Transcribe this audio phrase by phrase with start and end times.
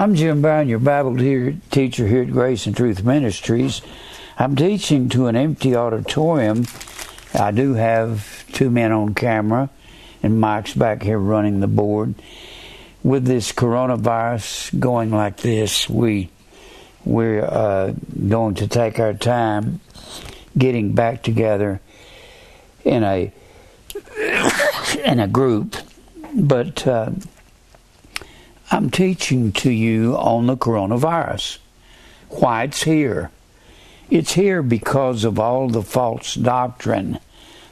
[0.00, 1.14] I'm Jim Brown, your Bible
[1.70, 3.82] teacher here at Grace and Truth Ministries.
[4.38, 6.64] I'm teaching to an empty auditorium.
[7.34, 9.68] I do have two men on camera,
[10.22, 12.14] and Mike's back here running the board.
[13.02, 16.30] With this coronavirus going like this, we
[17.04, 17.92] we're uh,
[18.26, 19.80] going to take our time
[20.56, 21.78] getting back together
[22.86, 23.30] in a
[25.04, 25.76] in a group,
[26.34, 26.86] but.
[26.86, 27.10] Uh,
[28.70, 31.58] I'm teaching to you on the coronavirus.
[32.28, 33.30] Why it's here.
[34.08, 37.18] It's here because of all the false doctrine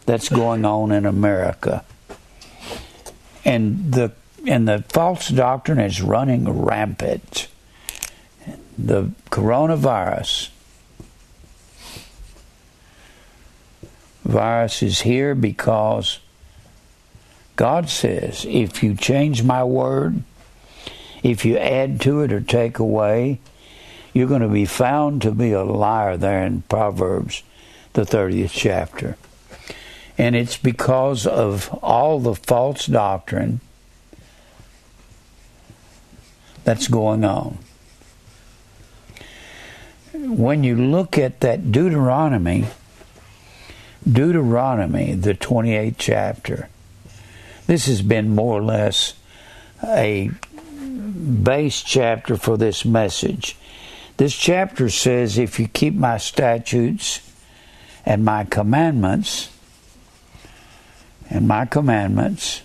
[0.06, 1.84] that's going on in America.
[3.45, 4.12] And the
[4.47, 7.48] and the false doctrine is running rampant.
[8.77, 10.51] The coronavirus
[14.25, 16.20] virus is here because
[17.56, 20.23] God says, if you change my word,
[21.22, 23.41] if you add to it or take away,
[24.12, 27.42] you're going to be found to be a liar there in Proverbs,
[27.92, 29.16] the 30th chapter.
[30.16, 33.61] And it's because of all the false doctrine
[36.64, 37.58] that's going on.
[40.12, 42.66] When you look at that Deuteronomy,
[44.11, 46.69] Deuteronomy, the 28th chapter,
[47.66, 49.14] this has been more or less
[49.86, 50.30] a
[51.09, 53.56] base chapter for this message.
[54.17, 57.20] This chapter says, If you keep my statutes
[58.05, 59.51] and my commandments,
[61.31, 62.62] and my commandments,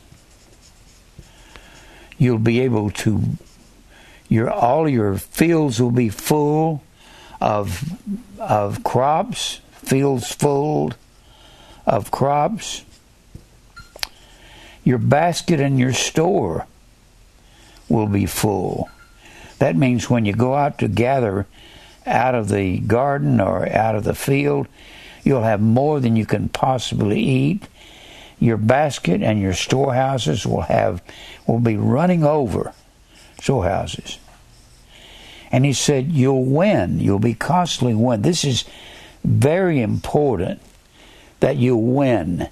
[2.18, 3.22] you'll be able to
[4.30, 6.82] your all your fields will be full
[7.42, 7.94] of
[8.40, 10.94] of crops, fields full
[11.86, 12.84] of crops.
[14.86, 16.68] Your basket and your store
[17.94, 18.90] will be full.
[19.60, 21.46] That means when you go out to gather
[22.06, 24.68] out of the garden or out of the field,
[25.24, 27.68] you'll have more than you can possibly eat.
[28.40, 31.02] Your basket and your storehouses will have
[31.48, 32.74] will be running over
[33.40, 34.18] storehouses.
[35.52, 37.00] And he said, You'll win.
[37.00, 38.24] You'll be constantly win.
[38.24, 38.66] This is
[39.24, 40.60] very important
[41.40, 42.50] that you win.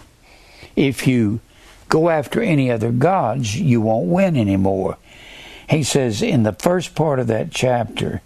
[0.76, 1.42] If you
[1.90, 4.98] go after any other gods, you won't win anymore.
[5.72, 8.22] He says in the first part of that chapter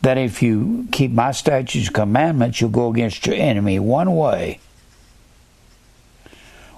[0.00, 4.58] that if you keep my statutes and commandments, you'll go against your enemy one way.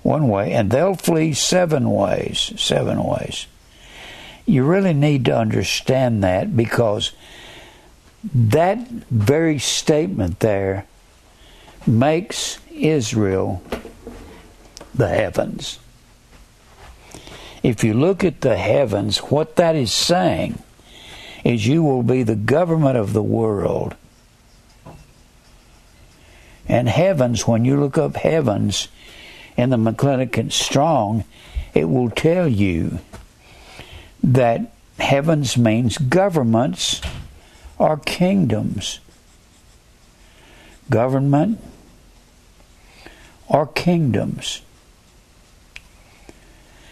[0.03, 2.53] One way, and they'll flee seven ways.
[2.61, 3.47] Seven ways.
[4.47, 7.13] You really need to understand that because
[8.35, 10.87] that very statement there
[11.87, 13.63] makes Israel
[14.93, 15.79] the heavens
[17.65, 20.63] if you look at the heavens, what that is saying
[21.45, 23.97] is you will be the government of the world.
[26.69, 28.89] And heavens, when you look up heavens
[29.57, 31.25] in the McClintock Strong,
[31.73, 32.99] it will tell you
[34.23, 37.01] that heavens means governments
[37.79, 39.01] or kingdoms.
[40.91, 41.59] Government
[43.49, 44.61] or kingdoms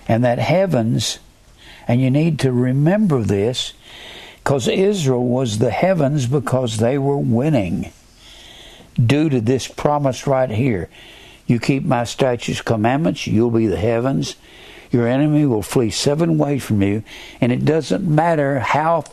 [0.08, 1.18] and that heavens,
[1.86, 3.72] and you need to remember this,
[4.42, 7.92] because Israel was the heavens because they were winning
[8.94, 10.88] due to this promise right here.
[11.46, 14.36] You keep my statutes, commandments, you'll be the heavens.
[14.90, 17.02] Your enemy will flee seven ways from you,
[17.40, 19.04] and it doesn't matter how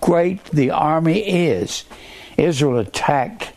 [0.00, 1.84] great the army is.
[2.36, 3.52] Israel attacked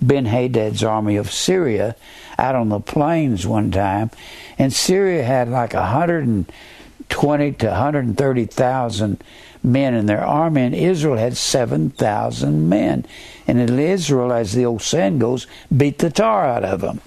[0.00, 1.96] Ben Hadad's army of Syria
[2.38, 4.10] out on the plains one time,
[4.58, 9.24] and Syria had like 120 to 130,000
[9.62, 13.04] men in their army, and Israel had 7,000 men.
[13.46, 17.00] And Israel, as the old saying goes, beat the tar out of them.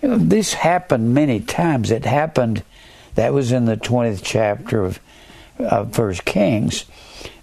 [0.00, 1.90] This happened many times.
[1.90, 2.62] It happened,
[3.14, 5.00] that was in the 20th chapter of,
[5.58, 6.84] of First Kings.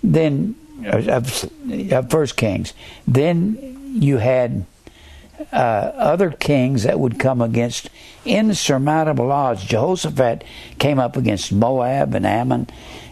[0.03, 0.55] Then,
[0.85, 1.49] uh, of,
[1.91, 2.73] of First Kings.
[3.07, 4.65] Then you had
[5.51, 7.89] uh, other kings that would come against
[8.25, 9.63] insurmountable odds.
[9.63, 10.43] Jehoshaphat
[10.79, 12.67] came up against Moab and Ammon,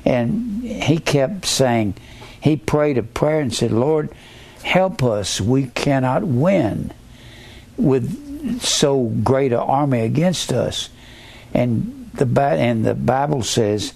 [0.06, 1.96] and he kept saying,
[2.42, 4.14] he prayed a prayer and said, Lord,
[4.64, 5.42] help us.
[5.42, 6.92] We cannot win
[7.78, 10.90] with so great an army against us.
[11.54, 13.94] And the, and the Bible says,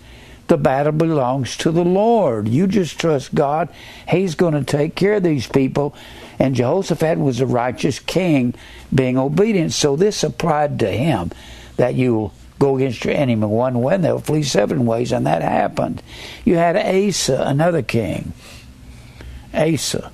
[0.47, 2.47] the battle belongs to the Lord.
[2.49, 3.69] You just trust God.
[4.09, 5.95] He's going to take care of these people
[6.43, 8.53] and Jehoshaphat was a righteous king
[8.93, 9.71] being obedient.
[9.71, 11.31] So this applied to him
[11.77, 15.41] that you'll go against your enemy one way and they'll flee seven ways, and that
[15.41, 16.03] happened.
[16.43, 18.33] You had Asa, another king.
[19.53, 20.11] Asa.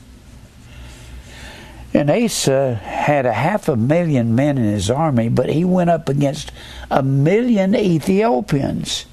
[1.96, 6.10] And Asa had a half a million men in his army, but he went up
[6.10, 6.52] against
[6.92, 9.08] a million Ethiopians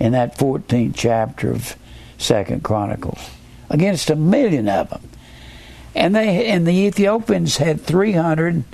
[0.00, 1.76] in that 14th chapter of
[2.18, 3.30] Second Chronicles.
[3.70, 5.08] Against a million of them.
[5.96, 8.64] And they and the Ethiopians had 300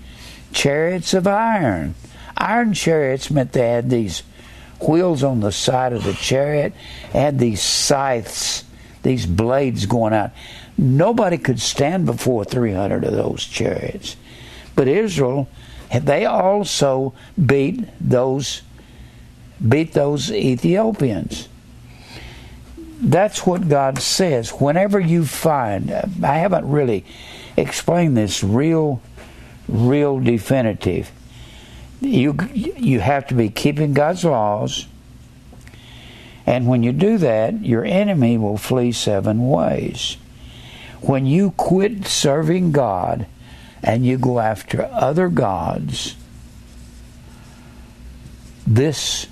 [0.53, 1.95] chariots of iron.
[2.37, 4.25] Iron chariots meant they had these
[4.81, 6.73] wheels on the side of the chariot,
[7.13, 8.65] had these scythes,
[9.05, 10.33] these blades going out.
[10.77, 14.17] Nobody could stand before 300 of those chariots.
[14.75, 15.49] But Israel,
[15.93, 17.15] they also
[17.47, 18.63] beat those
[19.69, 21.49] beat those Ethiopians.
[23.03, 24.51] That's what God says.
[24.51, 25.91] Whenever you find,
[26.23, 27.05] I haven't really
[27.57, 29.03] explained this real,
[29.67, 31.11] real definitive.
[32.01, 34.87] You you have to be keeping God's laws,
[36.47, 40.17] and when you do that, your enemy will flee seven ways.
[41.01, 43.27] When you quit serving God
[43.83, 46.15] and you go after other gods,
[48.65, 49.27] this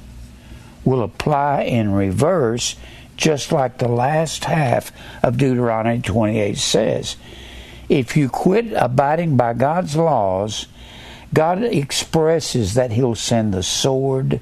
[0.84, 2.74] will apply in reverse
[3.20, 4.90] just like the last half
[5.22, 7.16] of Deuteronomy 28 says.
[7.88, 10.66] If you quit abiding by God's laws,
[11.34, 14.40] God expresses that He'll send the sword,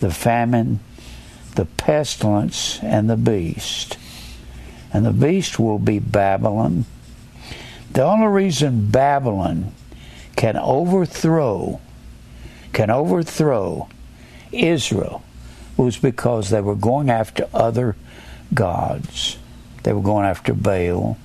[0.00, 0.80] the famine,
[1.54, 3.96] the pestilence, and the beast.
[4.92, 6.84] And the beast will be Babylon.
[7.92, 9.72] The only reason Babylon
[10.36, 11.80] can overthrow
[12.72, 13.88] can overthrow
[14.50, 15.22] Israel
[15.76, 17.96] was because they were going after other
[18.52, 19.38] gods.
[19.82, 21.18] They were going after Baal,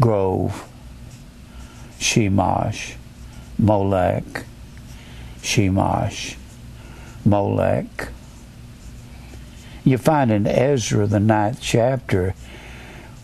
[0.00, 0.68] Grove,
[1.98, 2.94] Shemash,
[3.58, 4.44] Molech,
[5.40, 6.36] Shemash,
[7.24, 8.08] Molech.
[9.84, 12.34] You find in Ezra, the ninth chapter,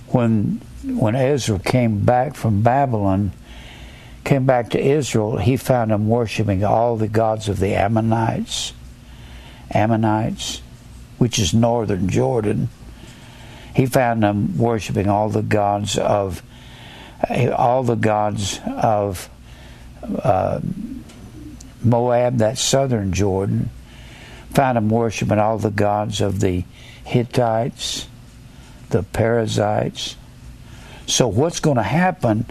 [0.09, 3.33] when when Ezra came back from Babylon,
[4.25, 8.73] came back to Israel, he found them worshiping all the gods of the Ammonites
[9.71, 10.63] Ammonites,
[11.19, 12.69] which is northern Jordan.
[13.75, 16.43] He found them worshiping all the gods of
[17.57, 19.29] all the gods of
[20.03, 20.61] uh,
[21.83, 23.71] Moab, that's southern Jordan.
[24.55, 26.65] Found them worshiping all the gods of the
[27.05, 28.09] Hittites,
[28.91, 30.17] the Perizzites.
[31.07, 32.47] So what's going to happen?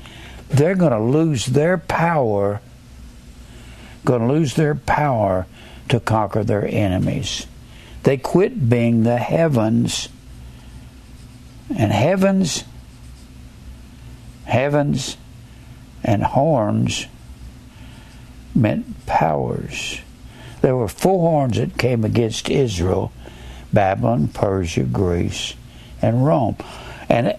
[0.50, 2.62] They're going to lose their power.
[4.06, 5.46] Going to lose their power
[5.90, 7.48] to conquer their enemies.
[8.04, 10.10] They quit being the heavens.
[11.70, 12.64] And heavens,
[14.46, 15.18] heavens,
[16.04, 17.08] and horns
[18.56, 20.00] meant powers.
[20.62, 23.12] There were four horns that came against Israel
[23.74, 25.56] Babylon, Persia, Greece,
[26.02, 26.56] and Rome.
[27.10, 27.38] And,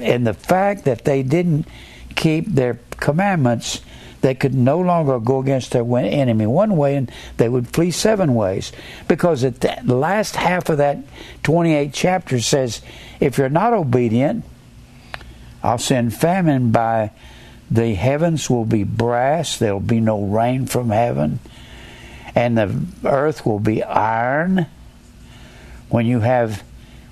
[0.00, 1.66] and the fact that they didn't
[2.14, 3.80] keep their commandments
[4.20, 8.34] they could no longer go against their enemy one way and they would flee seven
[8.34, 8.72] ways.
[9.08, 10.98] Because at the last half of that
[11.42, 12.82] 28 chapter says,
[13.18, 14.44] if you're not obedient,
[15.62, 17.10] I'll send famine by
[17.70, 21.38] the heavens will be brass, there'll be no rain from heaven,
[22.34, 24.66] and the earth will be iron.
[25.88, 26.64] When you have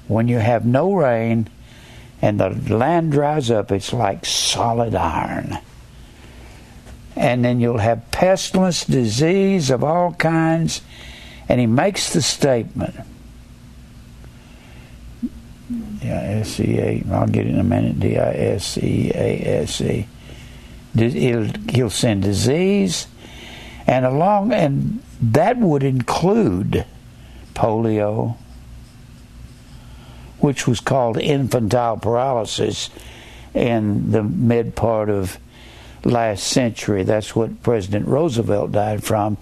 [0.09, 1.49] when you have no rain
[2.23, 5.59] and the land dries up, it's like solid iron
[7.19, 10.83] and then you'll have pestilence, disease of all kinds.
[11.49, 12.95] And he makes the statement.
[16.03, 17.05] Yeah, S E A.
[17.11, 17.99] I'll get it in a minute.
[17.99, 20.07] D I S E A S E.
[20.95, 23.07] He'll, he'll send disease,
[23.87, 26.87] and along, and that would include
[27.55, 28.37] polio,
[30.41, 32.91] which was called infantile paralysis
[33.55, 35.39] in the mid part of
[36.05, 37.03] last century.
[37.03, 39.39] That's what President Roosevelt died from.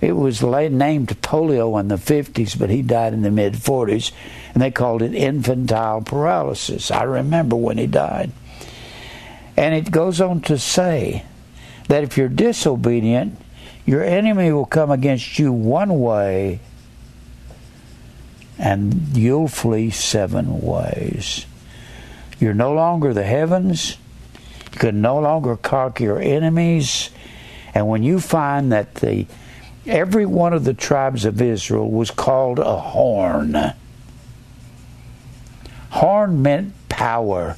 [0.00, 4.12] It was named polio in the 50s, but he died in the mid 40s,
[4.54, 6.90] and they called it infantile paralysis.
[6.90, 8.30] I remember when he died.
[9.56, 11.24] And it goes on to say
[11.88, 13.36] that if you're disobedient,
[13.84, 16.60] your enemy will come against you one way,
[18.56, 21.44] and you'll flee seven ways.
[22.38, 23.96] You're no longer the heavens
[24.72, 27.10] could no longer conquer your enemies.
[27.74, 29.26] And when you find that the
[29.86, 33.56] every one of the tribes of Israel was called a horn.
[35.90, 37.56] Horn meant power.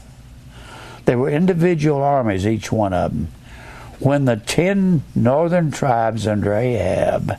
[1.05, 3.29] They were individual armies, each one of them.
[3.99, 7.37] When the ten northern tribes under Ahab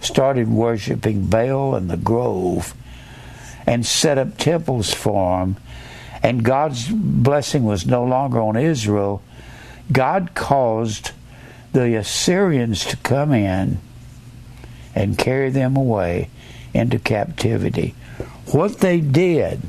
[0.00, 2.74] started worshiping Baal in the grove
[3.66, 5.56] and set up temples for him,
[6.22, 9.22] and God's blessing was no longer on Israel,
[9.92, 11.12] God caused
[11.72, 13.78] the Assyrians to come in
[14.94, 16.28] and carry them away
[16.74, 17.94] into captivity.
[18.46, 19.60] What they did,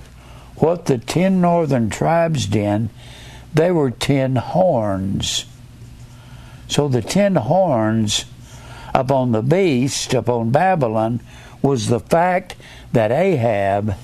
[0.55, 2.89] what the ten northern tribes did,
[3.53, 5.45] they were ten horns.
[6.67, 8.25] So the ten horns
[8.93, 11.21] upon the beast, upon Babylon,
[11.61, 12.55] was the fact
[12.93, 13.95] that Ahab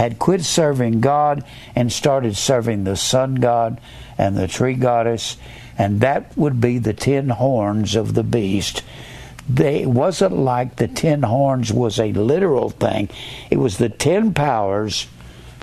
[0.00, 1.44] had quit serving God
[1.76, 3.78] and started serving the sun god
[4.16, 5.36] and the tree goddess,
[5.76, 8.82] and that would be the ten horns of the beast.
[9.46, 13.10] They, it wasn't like the ten horns was a literal thing.
[13.50, 15.06] It was the ten powers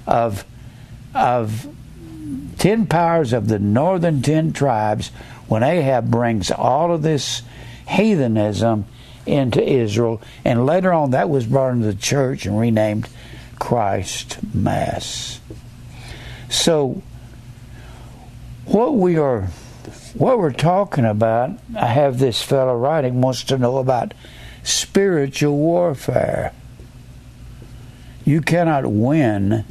[0.06, 0.46] of
[1.16, 1.68] of
[2.60, 5.10] ten powers of the northern ten tribes
[5.48, 7.42] when Ahab brings all of this
[7.88, 8.86] heathenism
[9.26, 13.10] into Israel, and later on that was brought into the church and renamed
[13.60, 15.40] Christ Mass.
[16.50, 17.02] So,
[18.66, 19.50] what we are,
[20.14, 24.14] what we're talking about, I have this fellow writing wants to know about
[24.64, 26.54] spiritual warfare.
[28.26, 29.64] You cannot win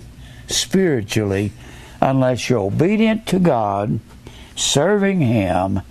[0.49, 1.53] spiritually
[2.01, 4.01] unless you're obedient to God,
[4.55, 5.83] serving Him,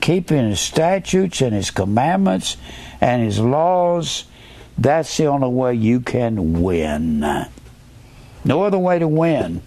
[0.00, 2.56] keeping His statutes and His commandments
[3.00, 4.24] and His laws.
[4.76, 7.20] That's the only way you can win.
[8.44, 9.62] No other way to win.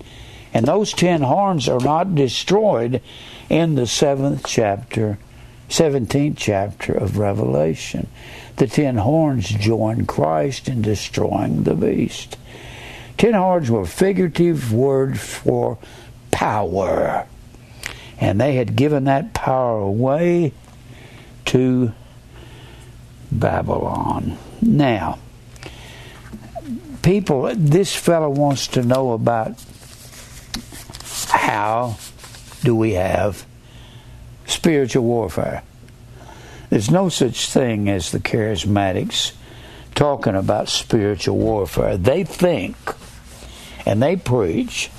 [0.53, 3.01] And those ten horns are not destroyed
[3.49, 5.17] in the seventh chapter,
[5.69, 8.07] 17th chapter of Revelation.
[8.57, 12.37] The ten horns join Christ in destroying the beast.
[13.17, 15.77] Ten horns were figurative words for
[16.31, 17.27] power.
[18.19, 20.53] And they had given that power away
[21.45, 21.93] to
[23.31, 24.37] Babylon.
[24.61, 25.19] Now,
[27.01, 29.55] people, this fellow wants to know about
[31.29, 31.97] how
[32.63, 33.45] do we have
[34.45, 35.63] spiritual warfare.
[36.69, 39.33] There's no such thing as the charismatics
[39.95, 41.97] talking about spiritual warfare.
[41.97, 42.75] They think
[43.85, 44.89] and they preach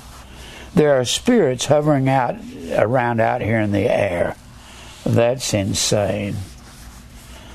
[0.73, 2.35] there are spirits hovering out
[2.73, 4.35] around out here in the air.
[5.05, 6.35] That's insane.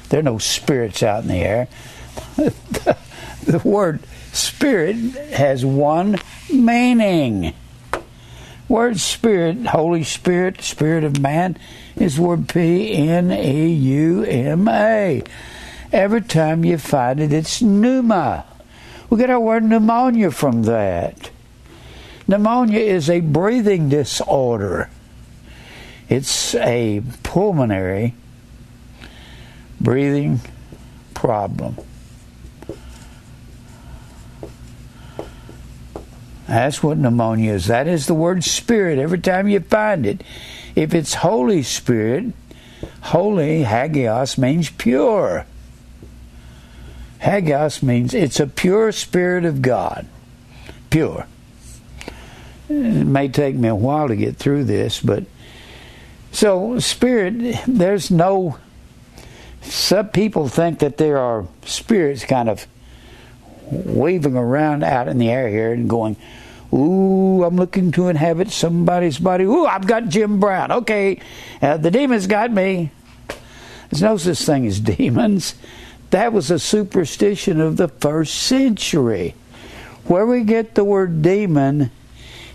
[0.09, 1.69] There are no spirits out in the air.
[2.37, 4.01] the word
[4.33, 4.97] spirit
[5.33, 6.19] has one
[6.53, 7.55] meaning.
[8.69, 11.59] Word spirit, Holy Spirit, Spirit of man,
[11.97, 15.23] is word P N E U M A.
[15.93, 18.47] Every time you find it, it's pneuma.
[19.11, 21.31] We get our word pneumonia from that.
[22.27, 24.91] Pneumonia is a breathing disorder.
[26.09, 28.15] It's a pulmonary
[29.81, 30.41] breathing
[31.13, 31.77] problem.
[36.47, 37.67] That's what pneumonia is.
[37.67, 40.23] That is the word spirit every time you find it.
[40.75, 42.33] If it's Holy Spirit,
[43.03, 45.47] holy, hagios, means pure.
[47.21, 50.07] Hagios means it's a pure spirit of God.
[50.91, 51.27] Pure.
[52.69, 55.25] It may take me a while to get through this, but
[56.33, 58.59] so spirit, there's no
[59.63, 62.67] some people think that there are spirits kind of
[63.71, 66.17] waving around out in the air here and going,
[66.73, 69.45] Ooh, I'm looking to inhabit somebody's body.
[69.45, 70.73] Ooh, I've got Jim Brown.
[70.73, 71.21] Okay,
[71.63, 72.91] uh, the demons got me.
[73.91, 75.55] There's no such thing as demons.
[76.11, 79.35] That was a superstition of the first century.
[80.07, 81.91] Where we get the word demon,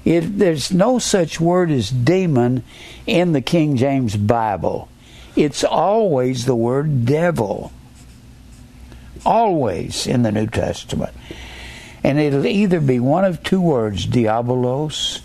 [0.06, 2.64] it, there's no such word as demon
[3.08, 4.90] in the King James Bible
[5.40, 7.72] it's always the word devil.
[9.26, 11.14] Always in the New Testament.
[12.04, 15.22] And it'll either be one of two words, diabolos,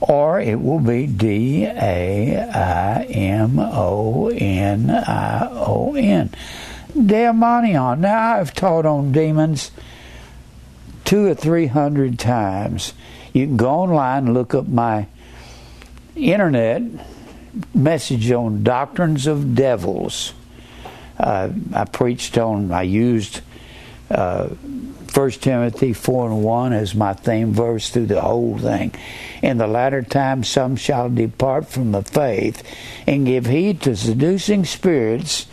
[0.00, 6.30] or it will be D A I M O N I O N.
[6.94, 8.00] Daimonion.
[8.00, 9.70] Now, I've taught on demons
[11.04, 12.94] two or three hundred times.
[13.32, 15.06] You can go online and look up my
[16.16, 16.82] internet
[17.74, 20.32] message on doctrines of devils.
[21.18, 23.40] Uh, I preached on, I used
[24.10, 28.94] uh, 1 Timothy 4 and 1 as my theme verse through the whole thing.
[29.42, 32.62] In the latter time, some shall depart from the faith
[33.06, 35.46] and give heed to seducing spirits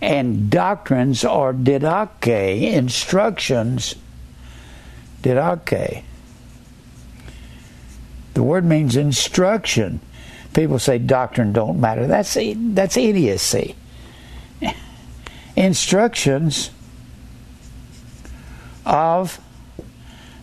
[0.00, 3.94] and doctrines or didache, instructions.
[5.22, 6.04] Didache
[8.34, 10.00] the word means instruction.
[10.54, 12.06] People say doctrine don't matter.
[12.06, 13.74] That's that's idiocy.
[15.56, 16.70] instructions
[18.84, 19.40] of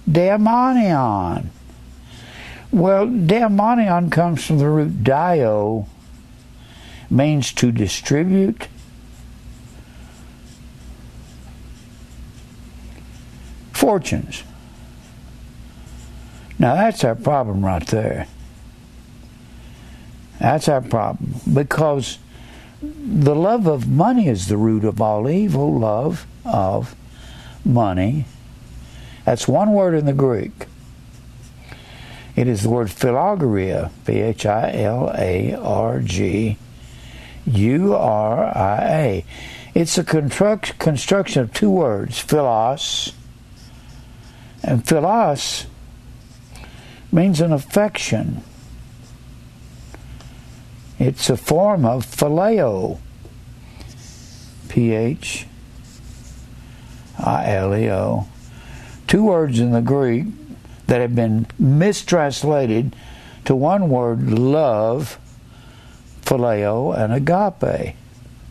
[0.09, 1.47] daimonion.
[2.71, 5.87] Well, daimonion comes from the root dio,
[7.09, 8.67] means to distribute.
[13.73, 14.43] Fortunes.
[16.59, 18.27] Now that's our problem right there.
[20.39, 22.17] That's our problem because
[22.81, 25.77] the love of money is the root of all evil.
[25.77, 26.95] Love of
[27.65, 28.25] money.
[29.25, 30.65] That's one word in the Greek.
[32.35, 36.57] It is the word philargia, P H I L A R G
[37.45, 39.25] U R I A.
[39.75, 43.13] It's a construct, construction of two words, philos,
[44.63, 45.67] and philos
[47.11, 48.43] means an affection.
[50.99, 52.99] It's a form of phileo.
[54.67, 55.47] P H
[57.17, 58.27] I L E O.
[59.07, 60.27] Two words in the Greek
[60.87, 62.95] that have been mistranslated
[63.45, 65.17] to one word love,
[66.21, 67.95] phileo, and agape.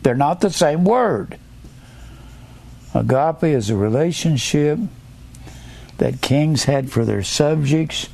[0.03, 1.37] They're not the same word.
[2.93, 4.79] Agape is a relationship
[5.99, 8.09] that kings had for their subjects.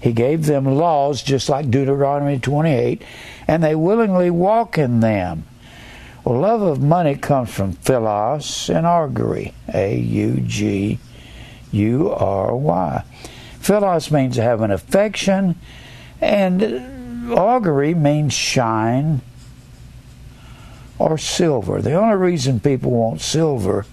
[0.00, 3.02] He gave them laws, just like Deuteronomy 28,
[3.48, 5.44] and they willingly walk in them.
[6.24, 10.98] Well, love of money comes from philos and augury, A U G
[11.70, 13.04] U R Y.
[13.60, 15.54] Philos means to have an affection,
[16.20, 19.20] and augury means shine
[20.98, 21.80] or silver.
[21.82, 23.86] The only reason people want silver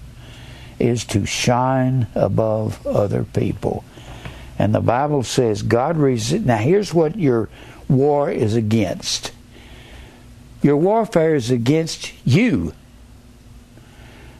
[0.79, 3.83] is to shine above other people.
[4.59, 6.45] And the Bible says God resists.
[6.45, 7.49] Now, here's what your
[7.89, 9.31] war is against
[10.63, 12.73] your warfare is against you.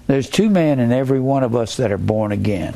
[0.08, 2.74] There's two men in every one of us that are born again.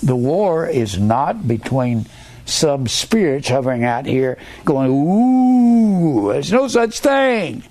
[0.00, 2.06] The war is not between
[2.44, 7.64] some spirits hovering out here going, ooh, there's no such thing.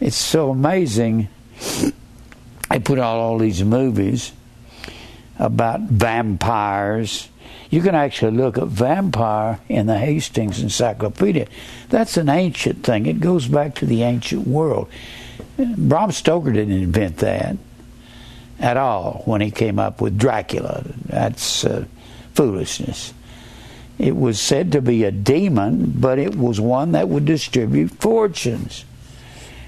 [0.00, 1.28] It's so amazing.
[2.70, 4.32] I put out all these movies
[5.42, 7.28] about vampires
[7.72, 11.46] you can actually look at vampire in the Hastings Encyclopedia.
[11.88, 13.06] That's an ancient thing.
[13.06, 14.90] It goes back to the ancient world.
[15.56, 17.56] Bram Stoker didn't invent that
[18.60, 20.84] at all when he came up with Dracula.
[21.06, 21.86] That's uh,
[22.34, 23.14] foolishness.
[23.98, 28.84] It was said to be a demon, but it was one that would distribute fortunes.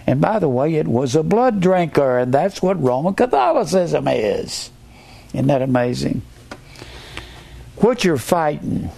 [0.06, 4.70] And by the way, it was a blood drinker, and that's what Roman Catholicism is.
[5.34, 6.22] Isn't that amazing?
[7.76, 8.90] what you're fighting,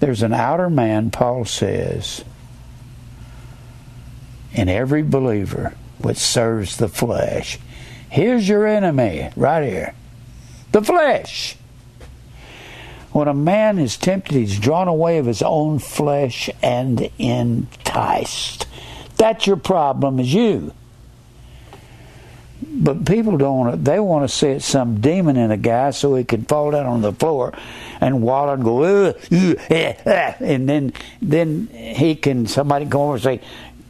[0.00, 2.24] there's an outer man, Paul says,
[4.52, 7.58] in every believer which serves the flesh.
[8.08, 9.94] Here's your enemy, right here
[10.72, 11.56] the flesh.
[13.12, 18.66] When a man is tempted, he's drawn away of his own flesh and enticed.
[19.18, 20.72] That's your problem, is you.
[22.82, 26.16] But people don't want to, they want to see some demon in a guy so
[26.16, 27.54] he can fall down on the floor
[28.00, 33.00] and wallow and go, ugh, ugh, uh, uh, and then then he can, somebody come
[33.00, 33.40] over and say,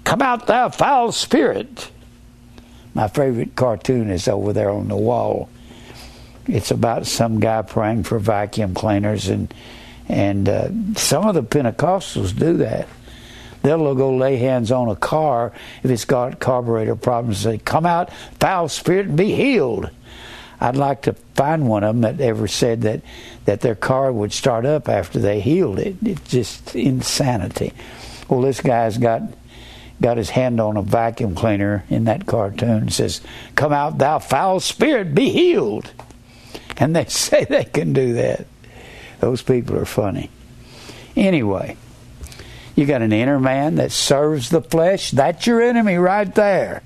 [0.04, 1.90] Come out, thou foul spirit.
[2.92, 5.48] My favorite cartoon is over there on the wall.
[6.46, 9.54] It's about some guy praying for vacuum cleaners, and
[10.08, 12.88] and uh, some of the Pentecostals do that
[13.62, 17.86] they'll go lay hands on a car if it's got carburetor problems and say, Come
[17.86, 19.90] out, foul spirit, be healed.
[20.60, 23.02] I'd like to find one of them that ever said that,
[23.46, 25.96] that their car would start up after they healed it.
[26.04, 27.72] It's just insanity.
[28.28, 29.22] Well, this guy's got
[30.00, 33.20] got his hand on a vacuum cleaner in that cartoon and says,
[33.54, 35.92] Come out, thou foul spirit, be healed.
[36.76, 38.46] And they say they can do that.
[39.20, 40.30] Those people are funny.
[41.16, 41.76] Anyway,
[42.82, 45.12] you got an inner man that serves the flesh.
[45.12, 46.82] That's your enemy right there.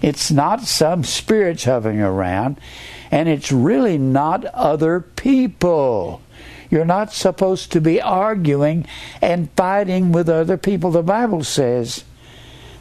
[0.00, 2.60] It's not some spirits hovering around,
[3.10, 6.22] and it's really not other people.
[6.70, 8.86] You're not supposed to be arguing
[9.20, 10.92] and fighting with other people.
[10.92, 12.04] The Bible says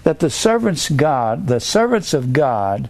[0.04, 2.88] that the servants God, the servants of God,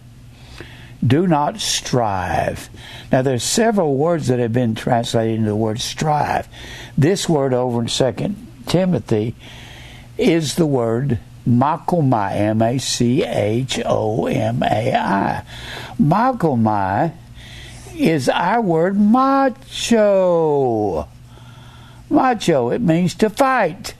[1.02, 2.68] do not strive.
[3.10, 6.48] Now there's several words that have been translated into the word strive.
[6.98, 9.34] This word over in second Timothy
[10.16, 15.42] is the word Machomai, M A C H O M A I.
[16.00, 17.12] Machomai
[17.96, 19.88] is our word macho.
[22.10, 23.94] Macho, it means to fight.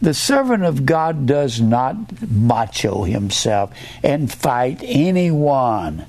[0.00, 6.06] The servant of God does not macho himself and fight anyone.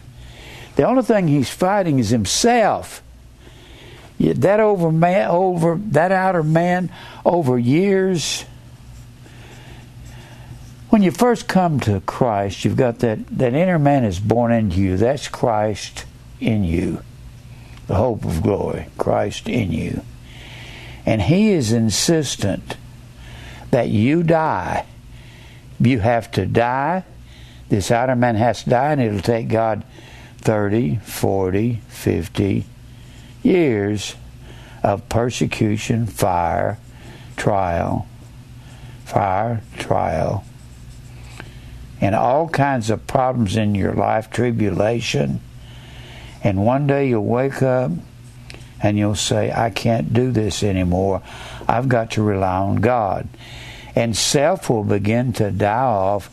[0.75, 3.01] The only thing he's fighting is himself.
[4.19, 6.91] That over man, over that outer man,
[7.25, 8.45] over years.
[10.89, 14.77] When you first come to Christ, you've got that that inner man is born into
[14.77, 14.97] you.
[14.97, 16.05] That's Christ
[16.39, 16.99] in you,
[17.87, 18.87] the hope of glory.
[18.97, 20.01] Christ in you,
[21.05, 22.77] and He is insistent
[23.71, 24.85] that you die.
[25.79, 27.03] You have to die.
[27.67, 29.83] This outer man has to die, and it'll take God
[30.37, 32.65] 30, 40, 50
[33.45, 34.15] years
[34.83, 36.77] of persecution, fire,
[37.37, 38.07] trial,
[39.05, 40.43] fire, trial,
[42.01, 45.39] and all kinds of problems in your life, tribulation.
[46.43, 47.91] And one day you'll wake up
[48.81, 51.21] and you'll say, I can't do this anymore.
[51.67, 53.27] I've got to rely on God.
[53.95, 56.29] And self will begin to die off.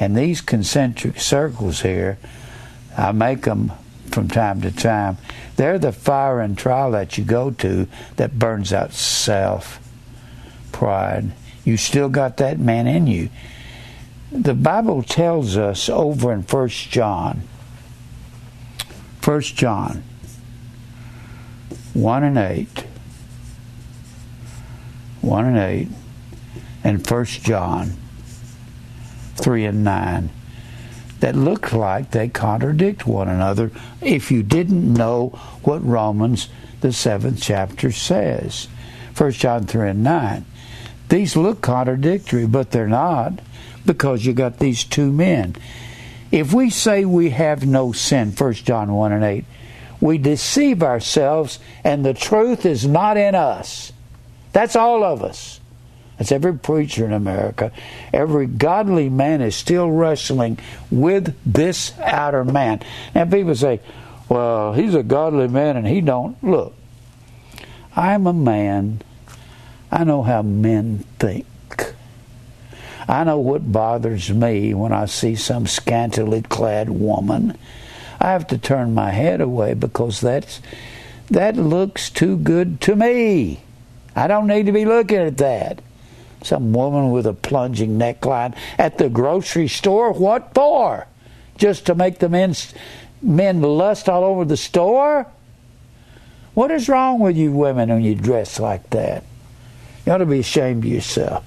[0.00, 2.18] And these concentric circles here,
[2.98, 3.72] I make them
[4.14, 5.18] from time to time.
[5.56, 9.80] They're the fire and trial that you go to that burns out self,
[10.70, 11.32] pride.
[11.64, 13.28] You still got that man in you.
[14.30, 17.42] The Bible tells us over in First John,
[19.20, 20.02] First John
[21.94, 22.84] 1 and 8,
[25.22, 25.88] 1 and 8,
[26.84, 27.92] and First John
[29.36, 30.30] 3 and 9
[31.24, 33.70] that look like they contradict one another
[34.02, 35.28] if you didn't know
[35.62, 36.50] what Romans,
[36.82, 38.68] the seventh chapter, says.
[39.16, 40.44] 1 John 3 and 9.
[41.08, 43.40] These look contradictory, but they're not
[43.86, 45.56] because you got these two men.
[46.30, 49.46] If we say we have no sin, 1 John 1 and 8,
[50.02, 53.94] we deceive ourselves and the truth is not in us.
[54.52, 55.58] That's all of us.
[56.18, 57.72] That's every preacher in America.
[58.12, 60.58] Every godly man is still wrestling
[60.90, 62.82] with this outer man.
[63.14, 63.80] And people say,
[64.28, 66.42] well, he's a godly man and he don't.
[66.42, 66.74] Look,
[67.96, 69.02] I'm a man.
[69.90, 71.46] I know how men think.
[73.06, 77.58] I know what bothers me when I see some scantily clad woman.
[78.20, 80.60] I have to turn my head away because that's
[81.30, 83.62] that looks too good to me.
[84.16, 85.80] I don't need to be looking at that.
[86.44, 90.12] Some woman with a plunging neckline at the grocery store.
[90.12, 91.06] What for?
[91.56, 92.54] Just to make the men,
[93.22, 95.26] men lust all over the store?
[96.52, 99.24] What is wrong with you women when you dress like that?
[100.04, 101.46] You ought to be ashamed of yourself.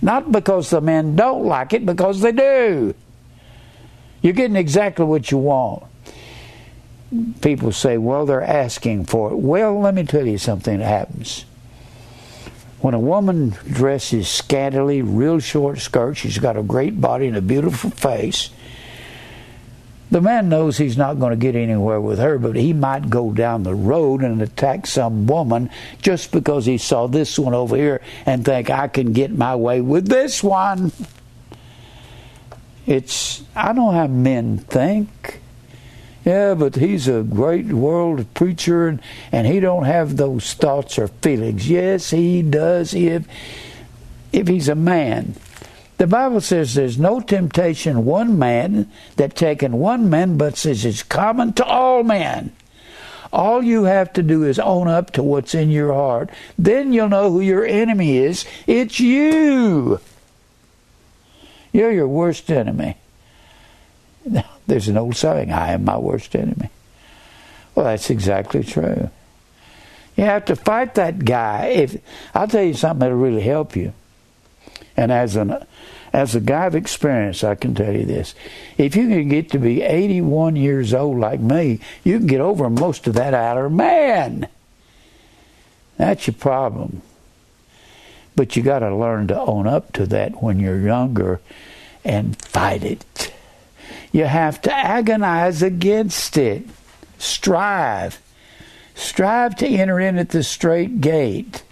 [0.00, 2.94] Not because the men don't like it, because they do.
[4.22, 5.82] You're getting exactly what you want.
[7.40, 9.36] People say, well, they're asking for it.
[9.36, 11.44] Well, let me tell you something that happens.
[12.80, 17.42] When a woman dresses scantily, real short skirt, she's got a great body and a
[17.42, 18.50] beautiful face.
[20.10, 23.32] The man knows he's not going to get anywhere with her, but he might go
[23.32, 28.00] down the road and attack some woman just because he saw this one over here
[28.24, 30.92] and think, I can get my way with this one.
[32.86, 35.42] It's, I don't know how men think
[36.28, 39.00] yeah, but he's a great world preacher and,
[39.32, 41.70] and he don't have those thoughts or feelings.
[41.70, 43.26] Yes, he does if
[44.30, 45.36] if he's a man.
[45.96, 51.02] The Bible says there's no temptation one man that taken one man, but says it's
[51.02, 52.52] common to all men.
[53.32, 56.28] All you have to do is own up to what's in your heart.
[56.58, 58.44] Then you'll know who your enemy is.
[58.66, 59.98] It's you.
[61.72, 62.98] You're your worst enemy.
[64.66, 66.70] There's an old saying, I am my worst enemy.
[67.74, 69.10] Well, that's exactly true.
[70.16, 71.66] You have to fight that guy.
[71.66, 71.96] If
[72.34, 73.92] I'll tell you something that'll really help you.
[74.96, 75.64] And as an
[76.12, 78.34] as a guy of experience, I can tell you this.
[78.76, 82.68] If you can get to be 81 years old like me, you can get over
[82.68, 84.48] most of that outer man.
[85.98, 87.02] That's your problem.
[88.34, 91.40] But you got to learn to own up to that when you're younger
[92.04, 93.32] and fight it.
[94.12, 96.64] You have to agonize against it.
[97.18, 98.20] Strive.
[98.94, 101.62] Strive to enter in at the straight gate.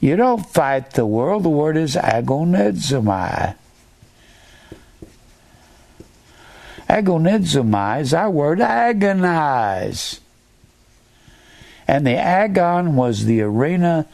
[0.00, 1.42] You don't fight the world.
[1.42, 3.56] The word is agonizomai.
[6.88, 10.20] Agonizomai is our word agonize.
[11.88, 14.06] And the agon was the arena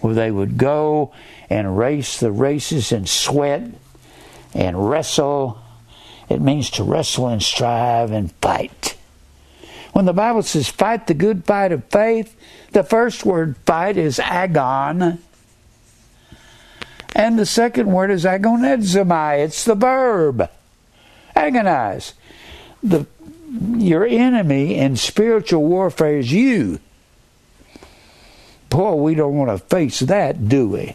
[0.00, 1.12] where they would go
[1.48, 3.62] and race the races and sweat
[4.54, 5.60] and wrestle
[6.28, 8.96] it means to wrestle and strive and fight.
[9.92, 12.36] When the Bible says fight the good fight of faith,
[12.72, 15.18] the first word fight is agon.
[17.14, 19.44] And the second word is agonizomai.
[19.44, 20.50] It's the verb.
[21.34, 22.12] Agonize.
[22.82, 23.06] The
[23.76, 26.80] your enemy in spiritual warfare is you.
[28.68, 30.94] Boy, we don't want to face that, do we?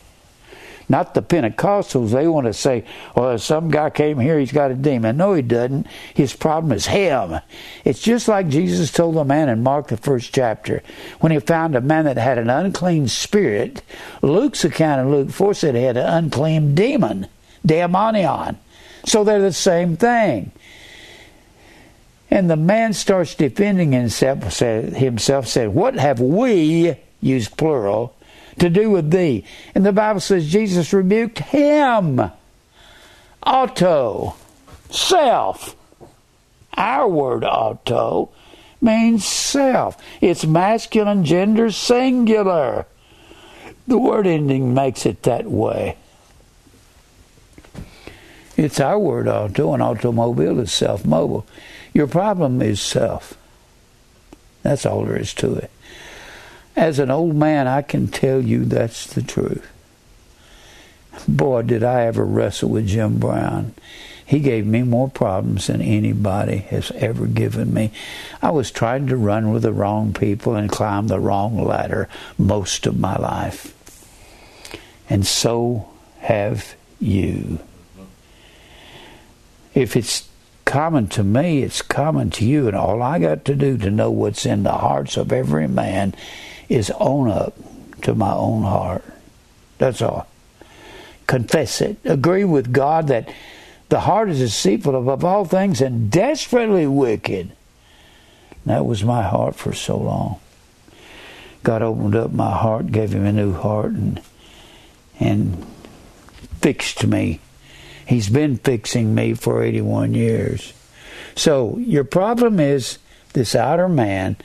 [0.92, 2.12] Not the Pentecostals.
[2.12, 2.84] They want to say,
[3.16, 5.16] well, some guy came here, he's got a demon.
[5.16, 5.88] No, he doesn't.
[6.14, 7.40] His problem is him.
[7.86, 10.84] It's just like Jesus told the man in Mark, the first chapter,
[11.22, 13.84] when he found a man that had an unclean spirit.
[14.22, 17.28] Luke's account in Luke 4 said he had an unclean demon,
[17.66, 18.58] daimonion.
[19.06, 20.52] So they're the same thing.
[22.30, 28.14] And the man starts defending himself, said, himself, said, What have we, used plural,
[28.60, 29.46] to do with thee.
[29.76, 32.22] And the Bible says Jesus rebuked him.
[33.46, 34.36] Auto,
[34.90, 35.76] self.
[36.76, 38.30] Our word auto
[38.82, 39.98] means self.
[40.22, 42.86] It's masculine gender singular.
[43.88, 45.98] The word ending makes it that way.
[48.58, 51.46] It's our word auto, and automobile is self mobile.
[51.94, 53.38] Your problem is self.
[54.62, 55.72] That's all there is to it.
[56.76, 59.68] As an old man, I can tell you that's the truth.
[61.28, 63.74] Boy, did I ever wrestle with Jim Brown.
[64.26, 67.92] He gave me more problems than anybody has ever given me.
[68.42, 72.08] I was trying to run with the wrong people and climb the wrong ladder
[72.38, 73.74] most of my life.
[75.10, 77.60] And so have you.
[79.74, 80.30] If it's
[80.64, 84.12] common to me, it's common to you, and all I got to do to know
[84.12, 86.16] what's in the hearts of every man
[86.72, 87.54] is own up
[88.04, 89.04] to my own heart.
[89.78, 90.28] That's all.
[91.28, 91.98] Confess it.
[92.06, 93.34] Agree with God that
[93.90, 97.52] the heart is deceitful above all things and desperately wicked.
[98.66, 100.40] That was my heart for so long.
[101.64, 104.22] God opened up my heart, gave him a new heart, and
[105.20, 105.66] and
[106.62, 107.40] fixed me.
[108.06, 110.74] He's been fixing me for 81 years.
[111.36, 112.98] So your problem is
[113.34, 114.36] this outer man,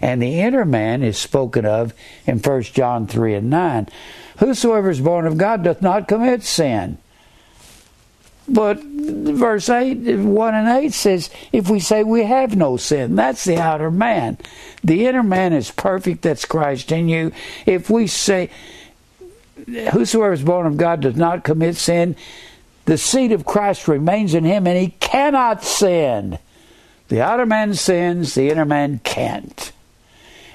[0.00, 1.94] and the inner man is spoken of
[2.26, 3.88] in 1 John 3 and 9.
[4.38, 6.98] Whosoever is born of God doth not commit sin.
[8.46, 13.44] But verse 8, 1 and 8 says, if we say we have no sin, that's
[13.44, 14.36] the outer man.
[14.82, 17.32] The inner man is perfect, that's Christ in you.
[17.64, 18.50] If we say,
[19.92, 22.16] whosoever is born of God does not commit sin,
[22.84, 26.38] the seed of Christ remains in him and he cannot sin.
[27.08, 29.72] The outer man sins, the inner man can't.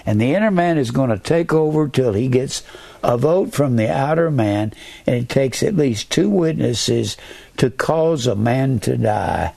[0.05, 2.63] And the inner man is going to take over till he gets
[3.03, 4.73] a vote from the outer man,
[5.05, 7.17] and it takes at least two witnesses
[7.57, 9.53] to cause a man to die.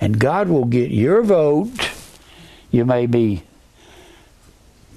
[0.00, 1.90] And God will get your vote.
[2.70, 3.42] You may be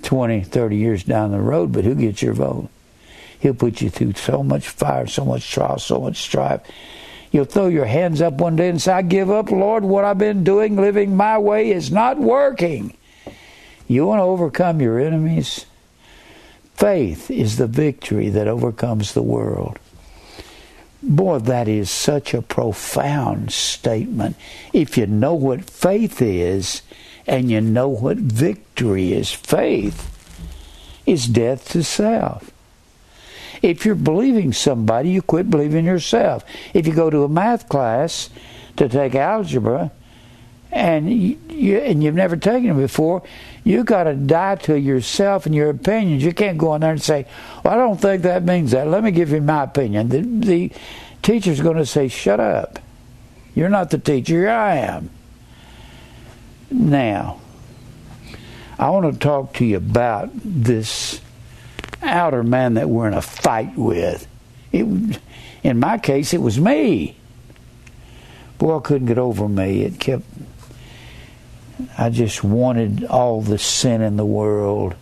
[0.04, 2.70] 20, 30 years down the road, but who gets your vote?
[3.40, 6.62] He'll put you through so much fire, so much trial, so much strife.
[7.32, 10.18] You'll throw your hands up one day and say, I give up, Lord, what I've
[10.18, 12.96] been doing, living my way is not working.
[13.88, 15.65] You want to overcome your enemies?
[16.76, 19.80] Faith is the victory that overcomes the world.
[21.02, 24.36] Boy, that is such a profound statement.
[24.74, 26.82] If you know what faith is
[27.28, 30.12] and you know what victory is, faith
[31.06, 32.52] is death to self.
[33.62, 36.43] If you're believing somebody, you quit believing yourself.
[36.74, 38.30] If you go to a math class
[38.78, 39.91] to take algebra,
[40.71, 43.24] and you, and you've never taken it before,
[43.65, 46.23] you got to die to yourself and your opinions.
[46.23, 47.25] You can't go in there and say,
[47.63, 50.10] "Well, I don't think that means that." Let me give you my opinion.
[50.10, 50.71] The, the
[51.23, 52.80] teacher's going to say, "Shut up!
[53.56, 54.47] You're not the teacher.
[54.47, 55.10] I am."
[56.69, 57.39] Now,
[58.78, 61.19] I want to talk to you about this
[62.04, 64.28] outer man that we're in a fight with.
[64.71, 65.19] It,
[65.63, 67.17] in my case, it was me.
[68.60, 69.82] Boy, I couldn't get over me.
[69.82, 70.25] It kept.
[71.98, 74.96] I just wanted all the sin in the world.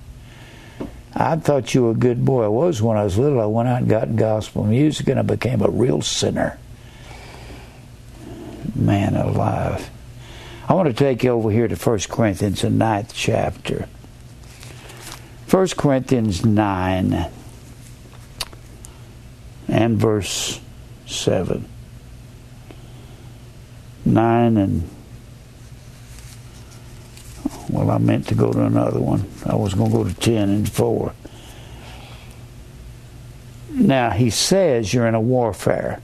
[1.16, 2.46] I thought you were a good boy.
[2.46, 3.40] I was when I was little.
[3.40, 6.58] I went out and got gospel music, and I became a real sinner.
[8.74, 9.90] Man alive.
[10.68, 13.88] I want to take you over here to 1 Corinthians, the ninth chapter.
[15.50, 17.30] 1 Corinthians 9
[19.68, 20.60] and verse
[21.06, 21.68] 7.
[24.06, 24.90] 9 and
[27.70, 29.30] well, I meant to go to another one.
[29.46, 31.14] I was going to go to 10 and 4.
[33.72, 36.02] Now, he says you're in a warfare.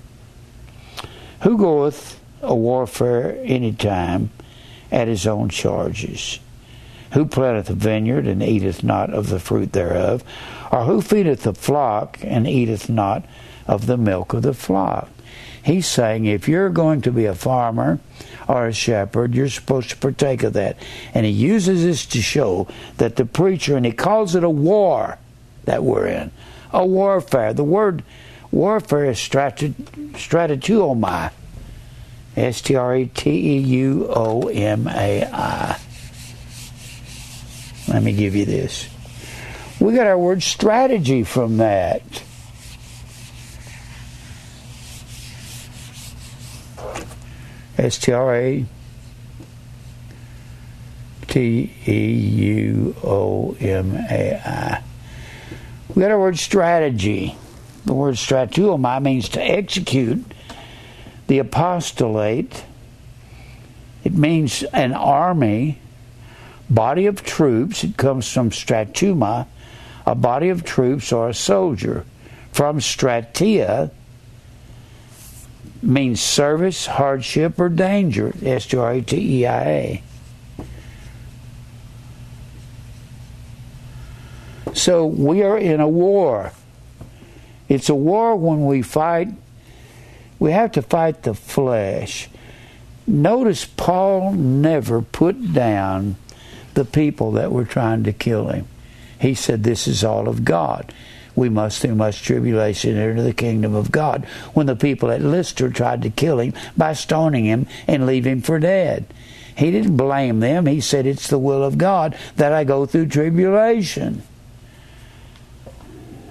[1.41, 4.31] Who goeth a warfare any time
[4.91, 6.39] at his own charges?
[7.13, 10.23] Who planteth a vineyard and eateth not of the fruit thereof?
[10.71, 13.25] Or who feedeth the flock and eateth not
[13.67, 15.09] of the milk of the flock.
[15.63, 17.99] He's saying if you're going to be a farmer
[18.49, 20.75] or a shepherd, you're supposed to partake of that.
[21.13, 25.19] And he uses this to show that the preacher, and he calls it a war
[25.65, 26.31] that we're in,
[26.73, 27.53] a warfare.
[27.53, 28.03] The word
[28.51, 31.31] warfare is strateuomai.
[32.35, 35.79] S T R A T E U O M A I.
[37.87, 38.89] Let me give you this.
[39.79, 42.01] We got our word strategy from that.
[47.79, 48.65] S T R A
[51.27, 54.83] T E U O M A I.
[55.95, 57.37] We got our word strategy.
[57.85, 60.25] The word strateuomai means to execute
[61.27, 62.65] the apostolate.
[64.03, 65.79] It means an army,
[66.69, 67.83] body of troops.
[67.85, 69.47] It comes from stratuma,
[70.05, 72.05] a body of troops or a soldier.
[72.51, 73.91] From stratia,
[75.81, 78.33] means service, hardship, or danger.
[78.43, 80.03] S T R A T E I A.
[84.73, 86.51] So we are in a war.
[87.67, 89.29] It's a war when we fight.
[90.39, 92.29] We have to fight the flesh.
[93.05, 96.15] Notice Paul never put down
[96.75, 98.67] the people that were trying to kill him.
[99.19, 100.93] He said, This is all of God
[101.39, 104.25] we must through much tribulation enter the kingdom of God.
[104.53, 108.41] When the people at Lystra tried to kill him by stoning him and leave him
[108.41, 109.05] for dead.
[109.55, 110.65] He didn't blame them.
[110.65, 114.21] He said, It's the will of God that I go through tribulation.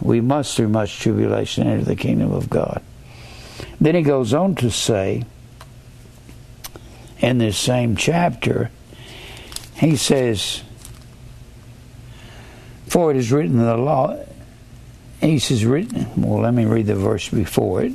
[0.02, 2.82] We must through much tribulation enter the kingdom of God.
[3.80, 5.24] Then he goes on to say,
[7.20, 8.70] in this same chapter,
[9.74, 10.62] he says,
[12.86, 14.18] For it is written in the law,
[15.20, 17.92] he says, written, well, let me read the verse before it.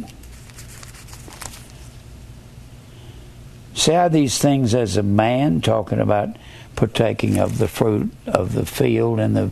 [3.74, 6.38] Say these things as a man, talking about
[6.76, 9.52] partaking of the fruit of the field and the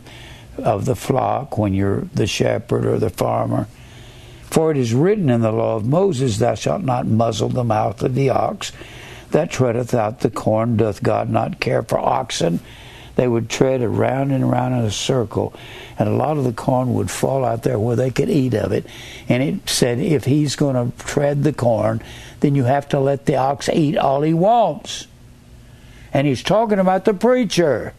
[0.58, 3.66] of the flock when you're the shepherd or the farmer.
[4.42, 8.02] For it is written in the law of Moses, Thou shalt not muzzle the mouth
[8.02, 8.72] of the ox
[9.30, 10.76] that treadeth out the corn.
[10.76, 12.60] Doth God not care for oxen?
[13.14, 15.54] They would tread around and around in a circle
[15.98, 18.72] and a lot of the corn would fall out there where they could eat of
[18.72, 18.86] it.
[19.28, 22.02] And it said, if he's going to tread the corn,
[22.40, 25.06] then you have to let the ox eat all he wants.
[26.12, 27.94] And he's talking about the preacher.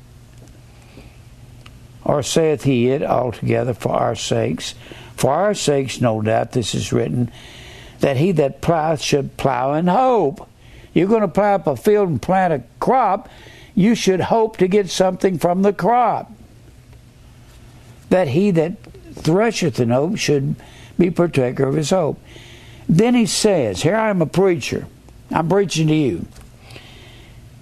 [2.04, 4.76] Or saith he it altogether for our sakes?
[5.16, 7.32] For our sakes, no doubt, this is written,
[8.00, 10.50] that he that ploweth should plow in hope.
[10.94, 13.30] You're going to plow up a field and plant a crop,
[13.76, 16.32] you should hope to get something from the crop
[18.10, 18.74] that he that
[19.16, 20.56] thresheth in hope should
[20.98, 22.20] be partaker of his hope.
[22.88, 24.88] Then he says, Here I am a preacher.
[25.32, 26.28] I'm preaching to you.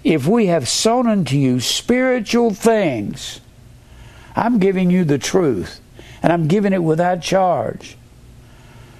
[0.03, 3.39] If we have sown unto you spiritual things,
[4.35, 5.79] I'm giving you the truth,
[6.23, 7.95] and I'm giving it without charge.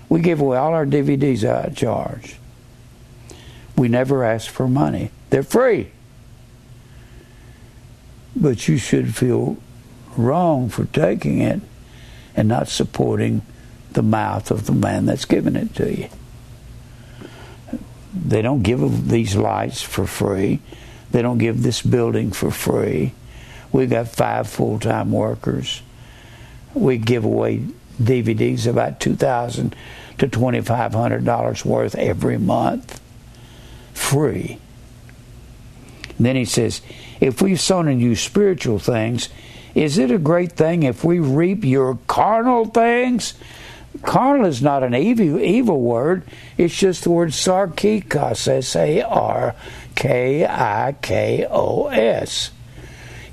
[0.07, 2.37] We give away all our DVDs without charge.
[3.75, 5.91] We never ask for money, they're free.
[8.35, 9.57] But you should feel
[10.17, 11.61] wrong for taking it
[12.35, 13.41] and not supporting
[13.91, 16.09] the mouth of the man that's giving it to you.
[18.13, 20.59] They don't give these lights for free.
[21.11, 23.13] They don't give this building for free.
[23.71, 25.81] We've got five full time workers.
[26.73, 27.65] We give away
[28.01, 29.75] DVDs about two thousand
[30.17, 32.99] to twenty five hundred dollars worth every month,
[33.93, 34.57] free.
[36.17, 36.81] And then he says,
[37.21, 39.29] if we've sown in you spiritual things,
[39.73, 43.35] is it a great thing if we reap your carnal things?
[44.01, 46.23] Carnal is not an evil, evil word.
[46.57, 49.55] It's just the word sarkikos, S A R
[49.95, 52.51] K I K O S.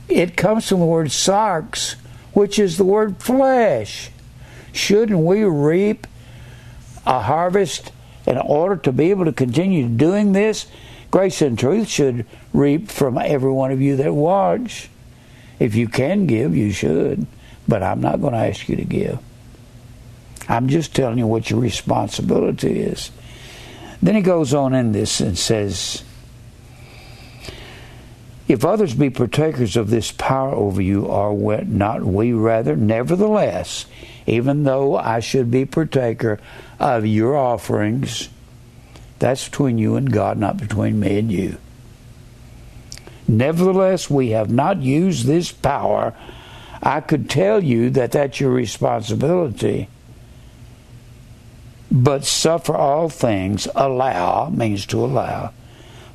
[0.09, 1.95] It comes from the word sarx,
[2.33, 4.11] which is the word flesh.
[4.73, 6.07] Shouldn't we reap
[7.07, 7.93] a harvest
[8.27, 10.67] in order to be able to continue doing this?
[11.11, 14.91] Grace and truth should reap from every one of you that watch.
[15.59, 17.27] If you can give, you should,
[17.67, 19.19] but I'm not going to ask you to give.
[20.49, 23.11] I'm just telling you what your responsibility is.
[24.03, 26.03] Then he goes on in this and says,
[28.47, 31.35] If others be partakers of this power over you, are
[31.65, 32.77] not we rather?
[32.77, 33.87] Nevertheless,
[34.27, 36.39] even though I should be partaker
[36.79, 38.29] of your offerings,
[39.19, 41.59] that's between you and God, not between me and you.
[43.27, 46.15] Nevertheless, we have not used this power.
[46.83, 49.89] I could tell you that that's your responsibility.
[51.91, 55.53] but suffer all things, allow, means to allow,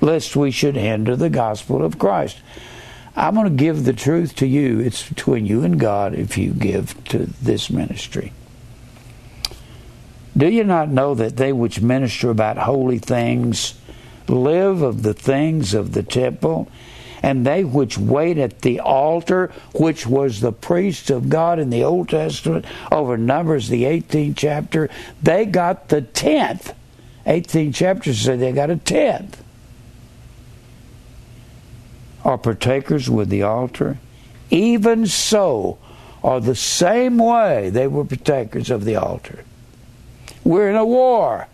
[0.01, 2.38] lest we should hinder the gospel of Christ.
[3.16, 4.80] I'm going to give the truth to you.
[4.80, 8.34] It's between you and God if you give to this ministry.
[10.36, 13.76] Do you not know that they which minister about holy things
[14.28, 16.70] live of the things of the temple?
[17.22, 21.84] And they which wait at the altar, which was the priest of God in the
[21.84, 24.90] Old Testament, over Numbers, the 18th chapter,
[25.22, 26.74] they got the 10th.
[27.26, 29.36] 18th chapter said they got a 10th
[32.24, 33.98] are partakers with the altar,
[34.50, 35.78] even so
[36.24, 39.44] are the same way they were partakers of the altar.
[40.44, 41.48] We're in a war.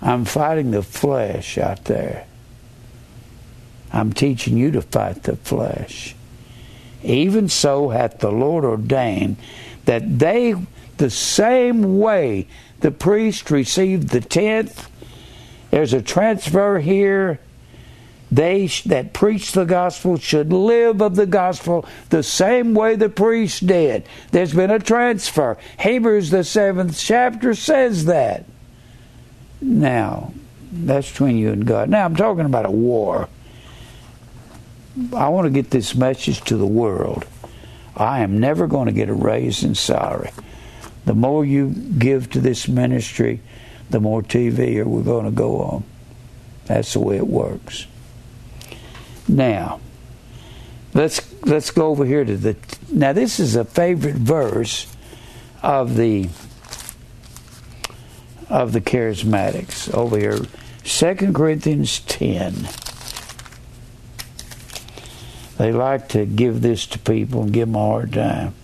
[0.00, 2.26] I'm fighting the flesh out there.
[3.92, 6.14] I'm teaching you to fight the flesh.
[7.02, 9.36] Even so hath the Lord ordained
[9.84, 10.54] that they,
[10.98, 12.46] the same way
[12.80, 14.88] the priest received the tenth,
[15.70, 17.40] there's a transfer here
[18.30, 23.66] they that preach the gospel should live of the gospel the same way the priest
[23.66, 24.04] did.
[24.32, 25.56] There's been a transfer.
[25.80, 28.44] Hebrews, the seventh chapter, says that.
[29.60, 30.32] Now,
[30.70, 31.88] that's between you and God.
[31.88, 33.28] Now, I'm talking about a war.
[35.14, 37.24] I want to get this message to the world.
[37.96, 40.30] I am never going to get a raise in salary.
[41.06, 43.40] The more you give to this ministry,
[43.90, 45.84] the more TV are we're going to go on.
[46.66, 47.86] That's the way it works.
[49.28, 49.80] Now,
[50.94, 52.56] let's let's go over here to the.
[52.90, 54.86] Now, this is a favorite verse
[55.62, 56.30] of the
[58.48, 60.38] of the charismatics over here.
[60.84, 62.68] Second Corinthians ten.
[65.58, 68.54] They like to give this to people and give them a hard time.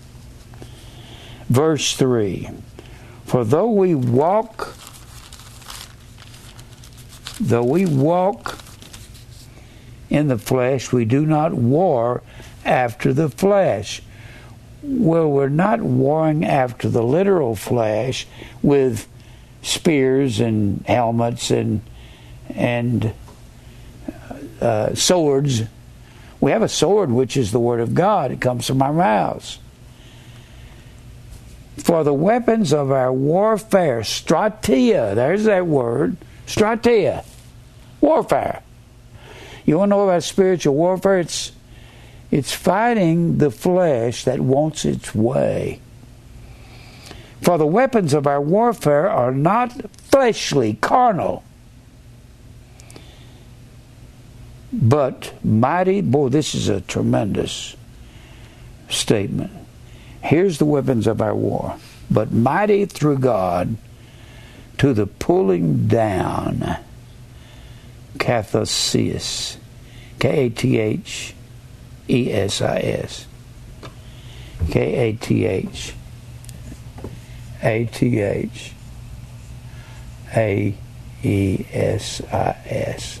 [1.49, 2.49] Verse 3
[3.25, 4.75] For though we walk,
[7.39, 8.64] though we walk
[10.15, 10.93] in the flesh.
[10.93, 12.23] We do not war
[12.63, 14.01] after the flesh.
[14.81, 18.25] Well, we're not warring after the literal flesh
[18.61, 19.07] with
[19.61, 21.81] spears and helmets and
[22.49, 23.13] and
[24.61, 25.63] uh, swords.
[26.39, 28.31] We have a sword, which is the word of God.
[28.31, 29.59] It comes from our mouths.
[31.77, 36.15] For the weapons of our warfare, stratia, there's that word,
[36.47, 37.25] stratia,
[37.99, 38.61] warfare
[39.65, 41.19] you want to know about spiritual warfare?
[41.19, 41.51] It's
[42.31, 45.79] it's fighting the flesh that wants its way.
[47.41, 51.43] For the weapons of our warfare are not fleshly, carnal,
[54.73, 56.01] but mighty.
[56.01, 57.75] Boy, this is a tremendous
[58.89, 59.51] statement.
[60.21, 61.77] Here's the weapons of our war,
[62.09, 63.77] but mighty through God
[64.79, 66.77] to the pulling down
[68.17, 69.57] Kathosis.
[70.19, 71.33] K A T H
[72.07, 73.27] E S I S.
[74.69, 75.93] K A T H
[77.61, 78.71] A T H
[80.35, 80.75] A
[81.23, 83.19] E S I S.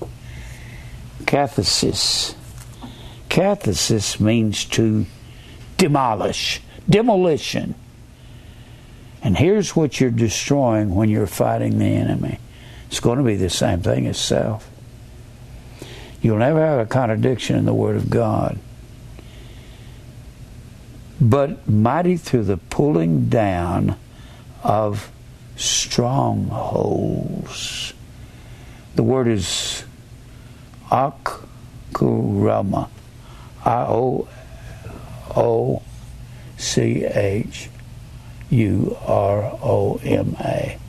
[1.25, 2.35] Cathesis.
[3.29, 5.05] Cathesis means to
[5.77, 7.75] demolish, demolition.
[9.21, 12.39] And here's what you're destroying when you're fighting the enemy.
[12.87, 14.69] It's going to be the same thing as self.
[16.25, 18.57] You'll never have a contradiction in the Word of God.
[21.21, 23.95] But mighty through the pulling down
[24.63, 25.11] of
[25.55, 27.93] strongholds.
[28.95, 29.83] The word is
[30.89, 32.89] akurama.
[33.63, 34.27] I O
[35.35, 35.83] O
[36.57, 37.69] C H
[38.49, 40.79] U R O M A.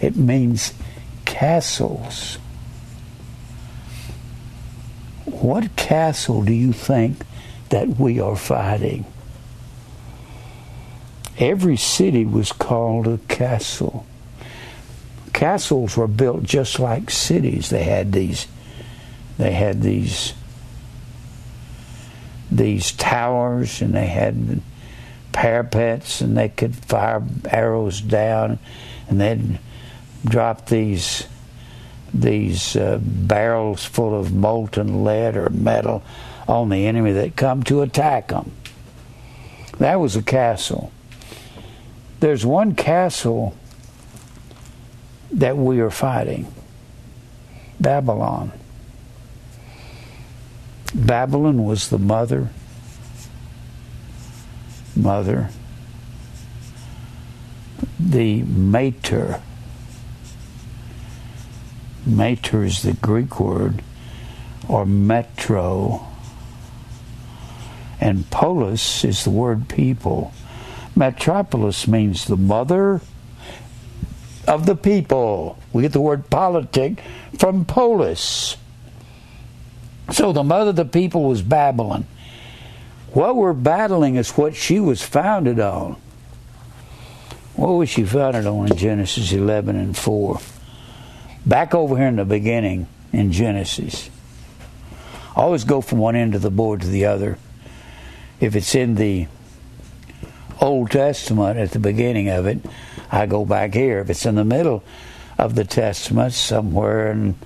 [0.00, 0.72] It means
[1.26, 2.38] castles
[5.32, 7.24] what castle do you think
[7.70, 9.04] that we are fighting?
[11.38, 14.06] Every city was called a castle.
[15.32, 17.70] Castles were built just like cities.
[17.70, 18.46] They had these
[19.38, 20.34] they had these
[22.50, 24.60] these towers and they had
[25.32, 28.58] parapets and they could fire arrows down
[29.08, 29.58] and they'd
[30.24, 31.26] drop these
[32.12, 36.02] these uh, barrels full of molten lead or metal
[36.48, 38.50] on the enemy that come to attack them.
[39.78, 40.92] That was a castle.
[42.20, 43.56] There's one castle
[45.32, 46.52] that we are fighting
[47.80, 48.52] Babylon.
[50.94, 52.50] Babylon was the mother,
[54.96, 55.50] mother,
[57.98, 59.40] the mater.
[62.16, 63.82] Mater is the Greek word,
[64.68, 66.06] or metro.
[68.00, 70.32] And polis is the word people.
[70.96, 73.00] Metropolis means the mother
[74.48, 75.58] of the people.
[75.72, 77.00] We get the word politic
[77.38, 78.56] from polis.
[80.10, 82.06] So the mother of the people was Babylon.
[83.12, 85.96] What we're battling is what she was founded on.
[87.54, 90.40] What was she founded on in Genesis 11 and 4?
[91.46, 94.10] Back over here in the beginning in Genesis.
[95.36, 97.38] I always go from one end of the board to the other.
[98.40, 99.26] If it's in the
[100.60, 102.58] Old Testament at the beginning of it,
[103.10, 104.00] I go back here.
[104.00, 104.84] If it's in the middle
[105.38, 107.36] of the Testament, somewhere in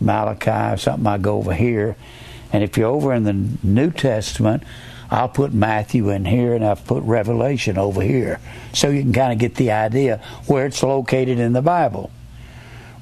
[0.00, 1.96] Malachi or something, I go over here.
[2.52, 3.32] And if you're over in the
[3.62, 4.64] New Testament,
[5.10, 8.38] I'll put Matthew in here and I've put Revelation over here.
[8.74, 12.10] So you can kind of get the idea where it's located in the Bible.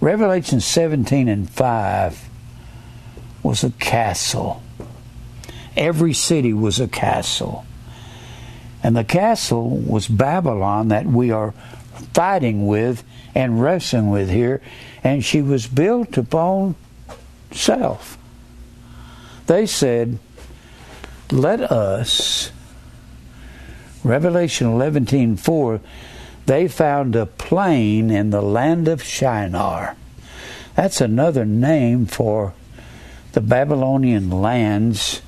[0.01, 2.29] Revelation 17 and 5
[3.43, 4.63] was a castle.
[5.77, 7.65] Every city was a castle.
[8.83, 11.53] And the castle was Babylon that we are
[12.15, 13.03] fighting with
[13.35, 14.61] and wrestling with here.
[15.03, 16.77] And she was built upon
[17.51, 18.19] self.
[19.47, 20.19] They said,
[21.33, 22.53] Let us,
[24.05, 25.81] Revelation 11 4,
[26.49, 29.95] they found a plain in the land of Shinar.
[30.75, 32.55] That's another name for
[33.33, 35.21] the Babylonian lands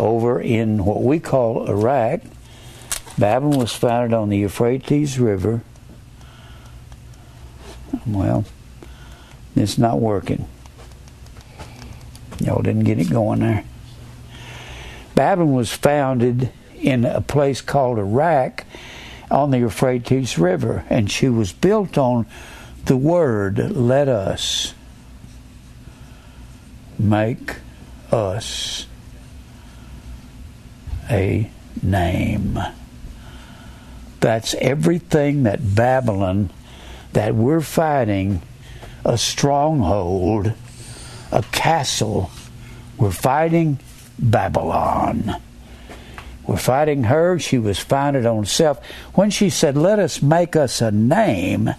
[0.00, 2.22] over in what we call Iraq.
[3.16, 5.62] Babylon was founded on the Euphrates River.
[8.04, 8.44] Well,
[9.54, 10.48] it's not working.
[12.40, 13.64] Y'all didn't get it going there.
[15.14, 18.64] Babylon was founded in a place called Iraq
[19.32, 22.26] on the Euphrates River, and she was built on
[22.84, 24.74] the word, let us
[26.98, 27.56] make
[28.10, 28.86] us
[31.10, 31.50] a
[31.82, 32.58] name.
[34.20, 36.50] That's everything that Babylon,
[37.12, 38.42] that we're fighting,
[39.04, 40.52] a stronghold
[41.32, 42.30] a castle.
[42.98, 43.80] We're fighting
[44.18, 45.34] Babylon.
[46.46, 47.38] We're fighting her.
[47.38, 48.84] She was founded on self.
[49.14, 51.74] When she said, Let us make us a name,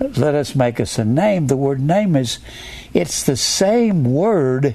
[0.00, 2.38] let us make us a name, the word name is,
[2.94, 4.74] it's the same word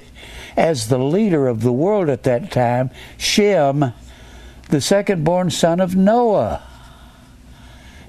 [0.56, 3.92] as the leader of the world at that time, Shem,
[4.68, 6.65] the second born son of Noah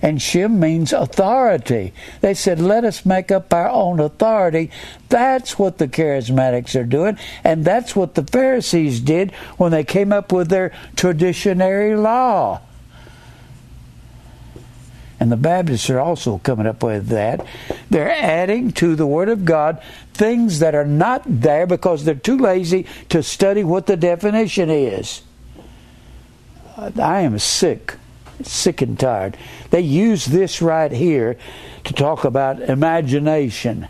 [0.01, 1.93] and Shem means authority.
[2.21, 4.71] They said, let us make up our own authority.
[5.09, 10.11] That's what the charismatics are doing, and that's what the Pharisees did when they came
[10.13, 12.61] up with their traditionary law.
[15.19, 17.43] And the Baptists are also coming up with that.
[17.89, 19.81] They're adding to the Word of God
[20.13, 25.23] things that are not there because they're too lazy to study what the definition is.
[26.77, 27.95] I am sick
[28.43, 29.37] sick and tired.
[29.69, 31.37] They use this right here
[31.83, 33.87] to talk about imagination.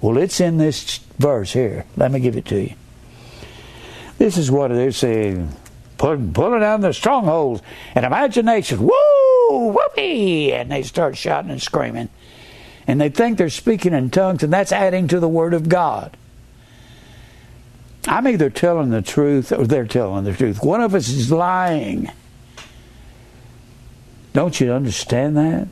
[0.00, 1.84] Well, it's in this verse here.
[1.96, 2.74] Let me give it to you.
[4.18, 5.50] This is what they're saying.
[5.98, 7.62] Pulling, pulling down the strongholds
[7.94, 8.82] and imagination.
[8.82, 9.72] Woo!
[9.72, 10.52] Whoopee!
[10.52, 12.08] And they start shouting and screaming.
[12.86, 16.16] And they think they're speaking in tongues, and that's adding to the Word of God.
[18.08, 20.64] I'm either telling the truth or they're telling the truth.
[20.64, 22.10] One of us is lying.
[24.32, 25.68] Don't you understand that?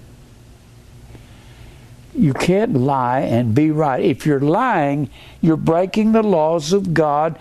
[2.14, 4.04] You can't lie and be right.
[4.04, 5.08] If you're lying,
[5.40, 7.38] you're breaking the laws of God,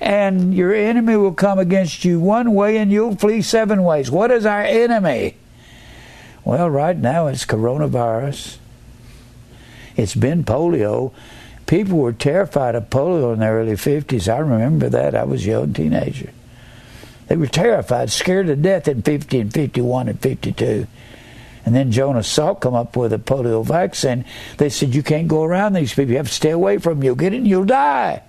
[0.00, 4.10] and your enemy will come against you one way and you'll flee seven ways.
[4.10, 5.36] What is our enemy?
[6.44, 8.56] Well, right now it's coronavirus.
[9.96, 11.12] It's been polio.
[11.66, 14.32] People were terrified of polio in the early 50s.
[14.32, 15.14] I remember that.
[15.14, 16.32] I was a young teenager.
[17.30, 20.88] They were terrified, scared to death in 50 and 51 and 52.
[21.64, 24.24] And then Jonas Salk come up with a polio vaccine.
[24.56, 26.10] They said, you can't go around these people.
[26.10, 27.04] You have to stay away from them.
[27.04, 28.24] You'll get it and you'll die.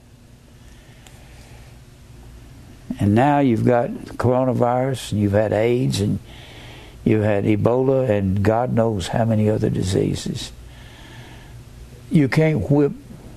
[2.99, 6.19] And now you've got coronavirus and you've had AIDS and
[7.03, 10.51] you've had Ebola and God knows how many other diseases.
[12.11, 12.91] You can't whip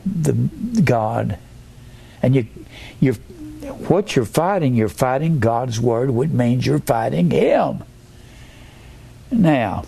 [0.04, 0.34] the
[0.82, 1.38] God.
[2.20, 2.46] And you,
[3.00, 3.16] you're
[3.88, 7.84] what you're fighting, you're fighting God's Word, which means you're fighting Him.
[9.30, 9.84] Now,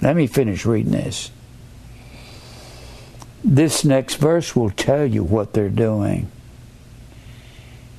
[0.00, 1.30] let me finish reading this.
[3.44, 6.30] This next verse will tell you what they're doing.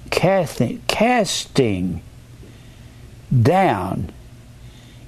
[0.09, 2.01] Casting, casting
[3.41, 4.11] down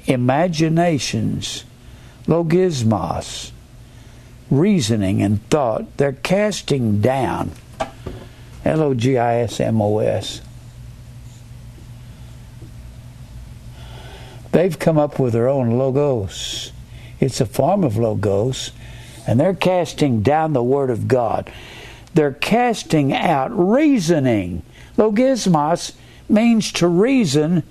[0.08, 1.64] imaginations,
[2.28, 3.52] logismos,
[4.50, 5.98] reasoning and thought.
[5.98, 7.52] They're casting down.
[8.66, 10.42] L O G I S M O S.
[14.52, 16.72] They've come up with their own logos.
[17.20, 18.72] It's a form of logos,
[19.28, 21.52] and they're casting down the Word of God.
[22.14, 24.64] They're casting out reasoning.
[24.98, 25.94] Logismos
[26.30, 27.64] means to reason,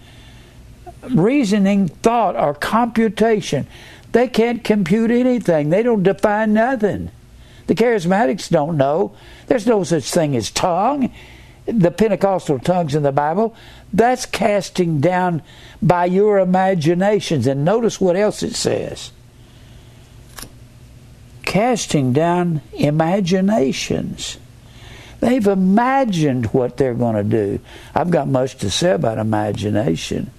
[1.10, 3.66] reasoning thought or computation.
[4.12, 7.10] They can't compute anything, they don't define nothing.
[7.66, 9.16] The charismatics don't know.
[9.46, 11.12] There's no such thing as tongue.
[11.66, 13.56] The Pentecostal tongues in the Bible,
[13.90, 15.42] that's casting down
[15.80, 17.46] by your imaginations.
[17.46, 19.12] And notice what else it says
[21.54, 24.38] casting down imaginations.
[25.20, 27.60] They've imagined what they're going to do.
[27.94, 30.32] I've got much to say about imagination.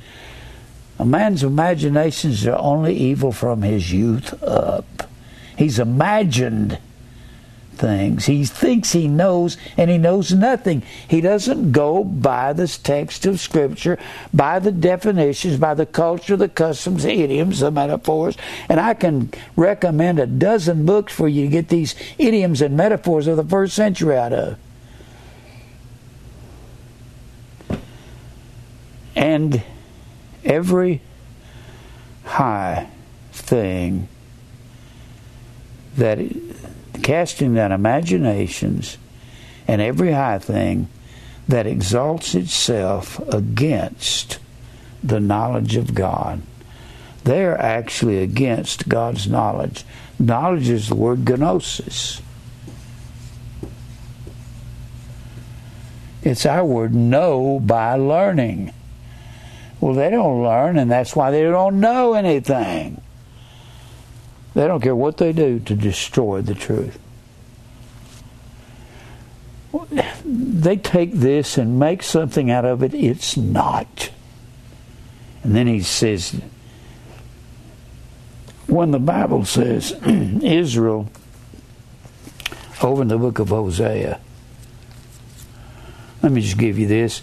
[0.99, 5.09] A man's imaginations are only evil from his youth up.
[5.57, 6.80] He's imagined
[7.76, 8.26] things.
[8.26, 10.84] He thinks he knows and he knows nothing.
[11.07, 13.97] He doesn't go by this text of Scripture,
[14.34, 18.38] by the definitions, by the culture, the customs, the idioms, the metaphors.
[18.69, 23.28] And I can recommend a dozen books for you to get these idioms and metaphors
[23.28, 24.57] of the first century out of.
[29.15, 29.63] And
[30.43, 31.01] every
[32.26, 32.89] high
[33.32, 34.07] thing
[35.97, 36.19] that
[37.03, 38.97] casting down imaginations
[39.67, 40.87] and every high thing
[41.47, 44.39] that exalts itself against
[45.03, 46.41] the knowledge of God.
[47.23, 49.83] They're actually against God's knowledge.
[50.19, 52.21] Knowledge is the word gnosis.
[56.21, 58.73] It's our word know by learning.
[59.79, 63.01] Well, they don't learn, and that's why they don't know anything.
[64.56, 66.97] They don't care what they do to destroy the truth.
[70.24, 74.10] They take this and make something out of it it's not.
[75.43, 76.41] And then he says,
[78.68, 79.91] when the Bible says
[80.41, 81.10] Israel
[82.82, 84.20] over in the book of Hosea,
[86.24, 87.22] let me just give you this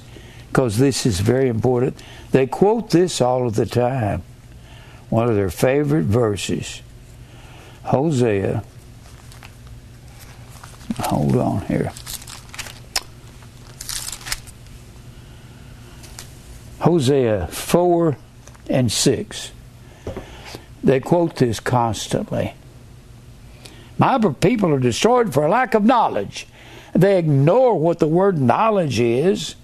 [0.48, 2.00] because this is very important.
[2.30, 4.22] They quote this all of the time,
[5.08, 6.82] one of their favorite verses.
[7.84, 8.62] Hosea.
[10.98, 11.92] Hold on here.
[16.80, 18.16] Hosea 4
[18.68, 19.52] and 6.
[20.82, 22.54] They quote this constantly.
[23.98, 26.46] My people are destroyed for lack of knowledge.
[26.92, 29.54] They ignore what the word knowledge is.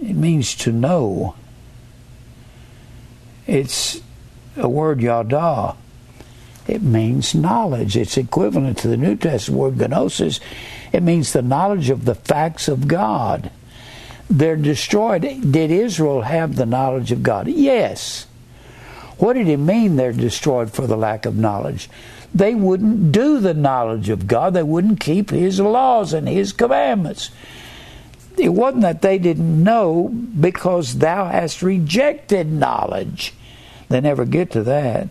[0.00, 1.34] It means to know.
[3.46, 4.00] It's
[4.56, 5.76] a word yada.
[6.70, 7.96] It means knowledge.
[7.96, 10.38] It's equivalent to the New Testament word gnosis.
[10.92, 13.50] It means the knowledge of the facts of God.
[14.30, 15.22] They're destroyed.
[15.22, 17.48] Did Israel have the knowledge of God?
[17.48, 18.28] Yes.
[19.18, 21.90] What did he mean they're destroyed for the lack of knowledge?
[22.32, 24.54] They wouldn't do the knowledge of God.
[24.54, 27.30] They wouldn't keep his laws and his commandments.
[28.38, 33.34] It wasn't that they didn't know because thou hast rejected knowledge.
[33.88, 35.08] They never get to that.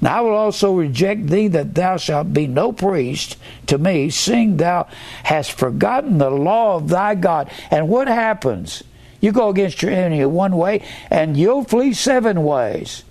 [0.00, 3.36] Now I will also reject thee that thou shalt be no priest
[3.66, 4.86] to me, seeing thou
[5.24, 7.50] hast forgotten the law of thy God.
[7.70, 8.84] And what happens?
[9.20, 13.02] You go against your enemy one way, and you'll flee seven ways.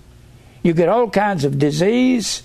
[0.62, 2.42] You get all kinds of disease.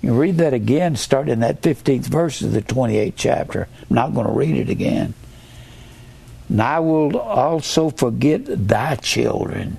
[0.00, 3.68] You read that again, start in that 15th verse of the 28th chapter.
[3.90, 5.14] I'm not going to read it again.
[6.48, 9.78] And I will also forget thy children,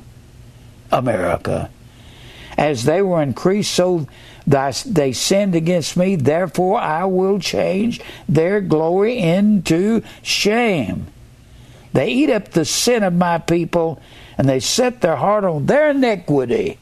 [0.92, 1.70] America
[2.58, 4.08] as they were increased, so
[4.48, 6.16] they sinned against me.
[6.16, 11.08] Therefore, I will change their glory into shame.
[11.94, 14.02] They eat up the sin of my people,
[14.38, 16.78] and they set their heart on their iniquity.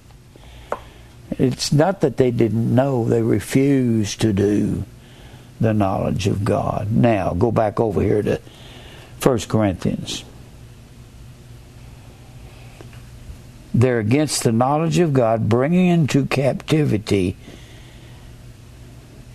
[1.32, 4.84] It's not that they didn't know, they refused to do
[5.60, 6.92] the knowledge of God.
[6.92, 8.42] Now, go back over here to
[9.22, 10.26] 1 Corinthians.
[13.74, 17.36] They're against the knowledge of God, bringing into captivity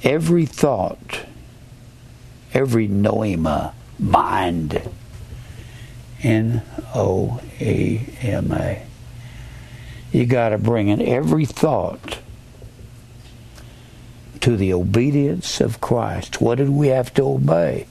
[0.02, 1.26] every thought,
[2.54, 4.80] every noema, mind.
[6.22, 6.62] N
[6.94, 8.82] O E M A.
[10.10, 12.18] You got to bring in every thought
[14.40, 16.40] to the obedience of Christ.
[16.40, 17.86] What did we have to obey?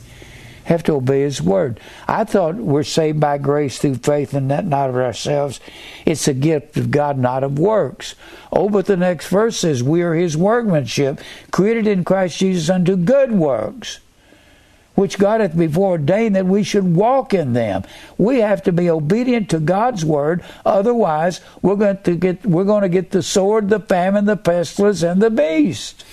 [0.67, 1.79] Have to obey His word.
[2.07, 5.61] I thought we're saved by grace through faith and that not of ourselves.
[6.05, 8.15] It's a gift of God, not of works.
[8.51, 12.97] Oh, but the next verse says, We are His workmanship, created in Christ Jesus unto
[12.97, 13.99] good works,
[14.95, 17.83] which God hath before ordained that we should walk in them.
[18.17, 22.81] We have to be obedient to God's word, otherwise we're going to get we're going
[22.81, 26.03] to get the sword, the famine, the pestilence, and the beast.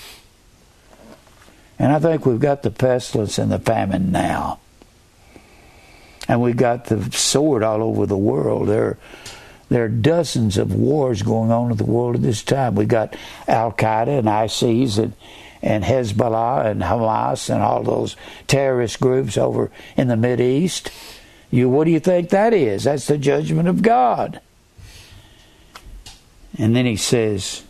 [1.79, 4.61] And I think we've got the pestilence and the famine now.
[6.29, 8.69] And we've got the sword all over the world.
[8.69, 8.97] There,
[9.69, 12.77] there are dozens of wars going on in the world at this time.
[12.77, 13.17] We've got
[13.49, 15.13] Al Qaeda and ISIS and,
[15.63, 18.17] and Hezbollah and Hamas and all those
[18.47, 20.91] terrorist groups over in the Mid East.
[21.51, 22.85] You, what do you think that is?
[22.85, 24.41] That's the judgment of God.
[26.57, 27.64] And then he says,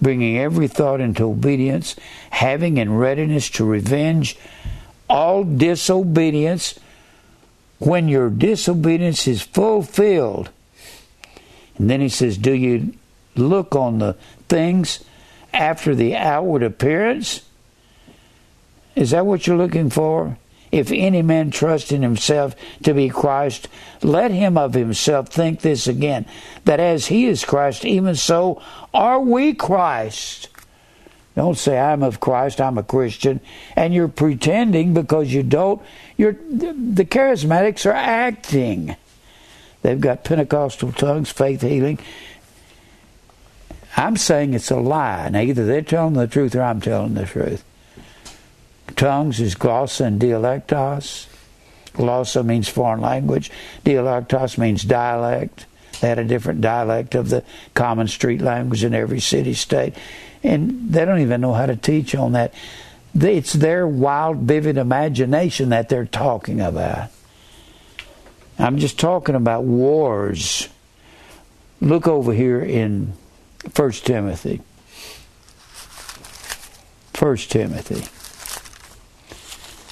[0.00, 1.96] bringing every thought into obedience,
[2.30, 4.36] having in readiness to revenge
[5.08, 6.78] all disobedience
[7.78, 10.50] when your disobedience is fulfilled.
[11.78, 12.94] And then he says, Do you
[13.36, 14.14] look on the
[14.48, 15.04] things
[15.52, 17.42] after the outward appearance?
[18.94, 20.36] Is that what you're looking for?
[20.70, 23.68] If any man trust in himself to be Christ,
[24.02, 26.26] let him of himself think this again,
[26.64, 28.62] that as he is Christ, even so
[28.92, 30.48] are we Christ.
[31.34, 33.40] Don't say I'm of Christ, I'm a Christian,
[33.76, 35.80] and you're pretending because you don't.
[36.16, 38.96] You're the charismatics are acting.
[39.82, 42.00] They've got Pentecostal tongues, faith healing.
[43.96, 45.28] I'm saying it's a lie.
[45.28, 47.64] Now either they're telling the truth or I'm telling the truth.
[48.98, 51.28] Tongues is glossa and dialectos.
[51.92, 53.48] Glossa means foreign language.
[53.84, 55.66] Dialectos means dialect.
[56.00, 57.44] They had a different dialect of the
[57.74, 59.94] common street language in every city state.
[60.42, 62.52] And they don't even know how to teach on that.
[63.14, 67.10] It's their wild, vivid imagination that they're talking about.
[68.58, 70.68] I'm just talking about wars.
[71.80, 73.12] Look over here in
[73.76, 74.60] 1 Timothy.
[77.16, 78.17] 1 Timothy.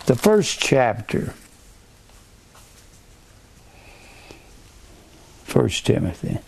[0.06, 1.34] The first chapter.
[5.42, 6.38] First Timothy.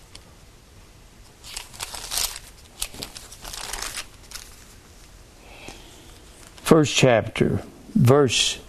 [6.62, 7.62] First chapter,
[7.96, 8.60] verse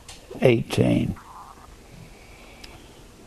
[0.42, 1.14] 18.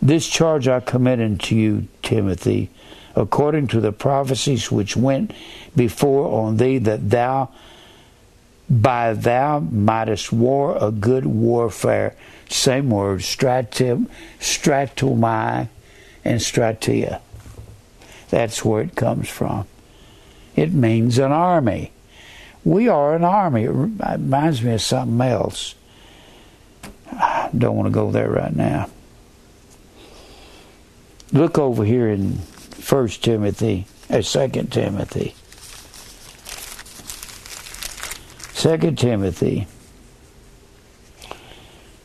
[0.01, 2.71] This charge I commit unto you, Timothy,
[3.15, 5.33] according to the prophecies which went
[5.77, 7.51] before on thee, that thou
[8.73, 12.17] by thou mightest war a good warfare.
[12.49, 14.09] Same word, stratum,
[14.41, 15.69] stratomai
[16.25, 17.21] and stratia.
[18.31, 19.67] That's where it comes from.
[20.57, 21.93] It means an army.
[22.65, 23.65] We are an army.
[23.65, 25.75] It reminds me of something else.
[27.11, 28.89] I don't want to go there right now.
[31.33, 35.35] Look over here in First Timothy, or uh, Second Timothy.
[38.63, 39.67] Second Timothy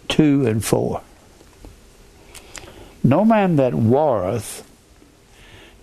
[0.07, 1.03] two and four.
[3.03, 4.67] No man that warreth.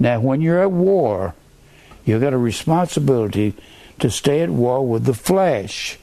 [0.00, 1.36] Now, when you're at war,
[2.04, 3.54] you've got a responsibility
[4.00, 5.96] to stay at war with the flesh.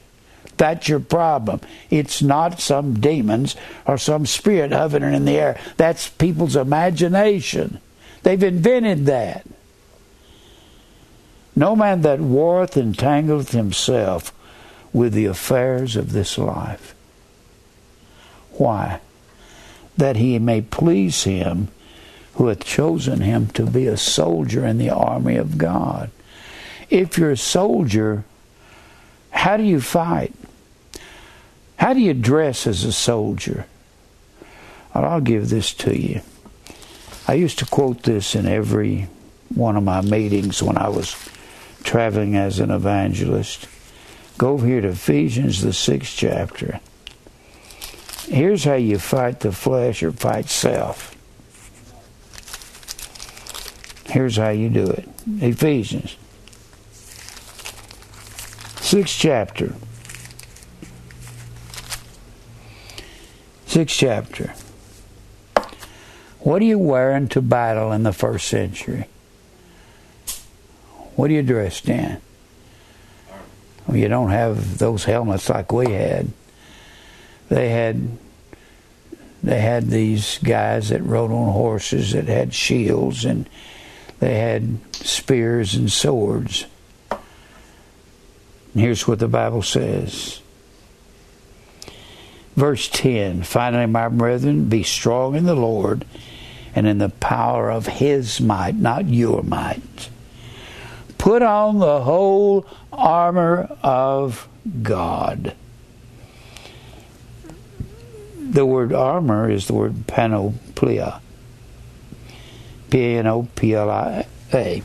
[0.55, 1.59] That's your problem.
[1.89, 5.59] It's not some demons or some spirit hovering in the air.
[5.75, 7.81] That's people's imagination.
[8.23, 9.45] They've invented that.
[11.57, 14.31] No man that warreth entangleth himself
[14.93, 16.95] with the affairs of this life.
[18.51, 18.99] Why?
[19.97, 21.67] that he may please him
[22.33, 26.09] who hath chosen him to be a soldier in the army of God.
[26.89, 28.23] If you're a soldier,
[29.29, 30.33] how do you fight?
[31.77, 33.65] How do you dress as a soldier?
[34.93, 36.21] I'll give this to you.
[37.27, 39.07] I used to quote this in every
[39.53, 41.15] one of my meetings when I was
[41.83, 43.67] traveling as an evangelist.
[44.41, 46.79] Go over here to Ephesians, the sixth chapter.
[48.27, 51.15] Here's how you fight the flesh or fight self.
[54.07, 55.07] Here's how you do it
[55.41, 56.17] Ephesians,
[58.81, 59.75] sixth chapter.
[63.67, 64.55] Sixth chapter.
[66.39, 69.05] What are you wearing to battle in the first century?
[71.15, 72.19] What are you dressed in?
[73.91, 76.27] You don't have those helmets like we had
[77.49, 78.17] they had
[79.43, 83.49] they had these guys that rode on horses that had shields and
[84.19, 86.65] they had spears and swords.
[87.09, 87.19] And
[88.81, 90.41] here's what the Bible says.
[92.55, 96.05] Verse 10 Finally, my brethren, be strong in the Lord
[96.73, 100.09] and in the power of his might, not your might.
[101.21, 104.49] Put on the whole armor of
[104.81, 105.55] God.
[108.39, 111.21] The word armor is the word panoplia.
[112.89, 114.81] P A N O P L I A.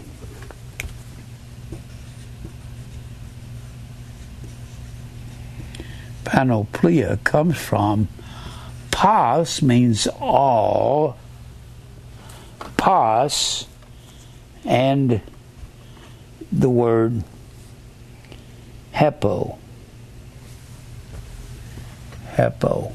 [6.24, 8.09] Panoplia comes from
[8.91, 11.16] pas means all,
[12.76, 13.66] pas,
[14.66, 15.22] and
[16.53, 17.22] the word
[18.94, 19.59] hepo.
[22.34, 22.92] Hepo.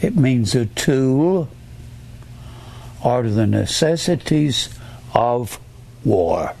[0.00, 1.48] It means a tool
[3.04, 4.68] or the necessities
[5.14, 5.58] of
[6.04, 6.54] war.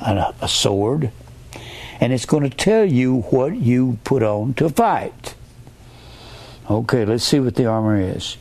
[0.00, 1.10] A, a sword.
[2.00, 5.34] And it's going to tell you what you put on to fight.
[6.70, 8.36] Okay, let's see what the armor is.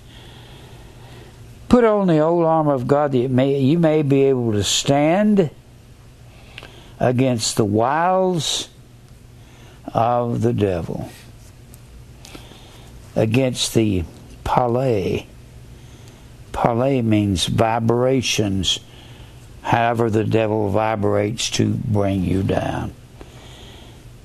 [1.76, 4.64] Put on the old armor of God that you may, you may be able to
[4.64, 5.50] stand
[7.02, 8.70] against the wiles
[9.94, 11.10] of the devil,
[13.14, 14.06] against the
[14.46, 15.28] palais.
[16.54, 18.80] Palais means vibrations,
[19.62, 22.94] however, the devil vibrates to bring you down.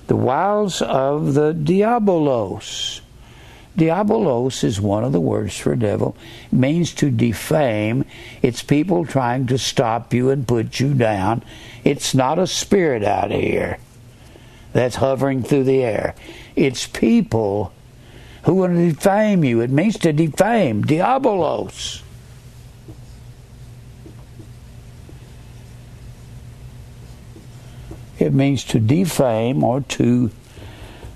[0.07, 3.01] The wiles of the diabolos.
[3.81, 6.15] Diabolos is one of the words for devil.
[6.45, 8.05] It means to defame.
[8.43, 11.43] It's people trying to stop you and put you down.
[11.83, 13.79] It's not a spirit out here
[14.75, 16.15] that's hovering through the air.
[16.57, 17.73] It's people
[18.43, 19.63] who want to defame you.
[19.63, 20.85] It means to defame.
[20.85, 22.03] Diabolos.
[28.19, 30.31] It means to defame or to,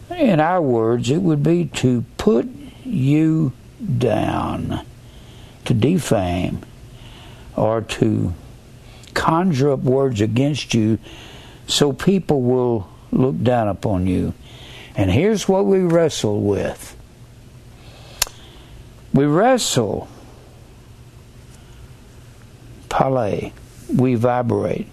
[0.09, 2.54] in our words, it would be to put
[2.95, 3.53] you
[3.99, 4.85] down,
[5.65, 6.61] to defame,
[7.57, 8.33] or to
[9.15, 10.99] conjure up words against you
[11.67, 14.35] so people will look down upon you.
[14.97, 16.97] And here's what we wrestle with
[19.13, 20.09] we wrestle,
[22.89, 23.53] palais,
[23.93, 24.89] we vibrate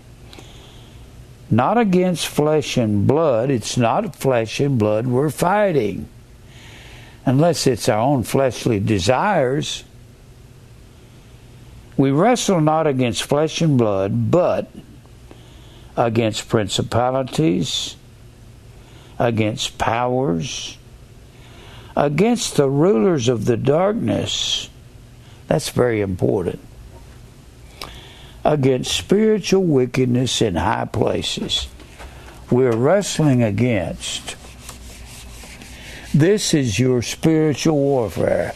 [1.52, 3.52] not against flesh and blood.
[3.52, 6.08] It's not flesh and blood we're fighting.
[7.26, 9.84] Unless it's our own fleshly desires.
[11.98, 14.72] We wrestle not against flesh and blood, but
[15.96, 17.96] against principalities,
[19.20, 20.78] against powers,
[21.96, 24.70] against the rulers of the darkness.
[25.48, 26.60] That's very important
[28.44, 31.68] against spiritual wickedness in high places.
[32.50, 34.36] We're wrestling against.
[36.14, 38.54] This is your spiritual warfare.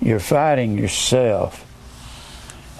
[0.00, 1.64] You're fighting yourself.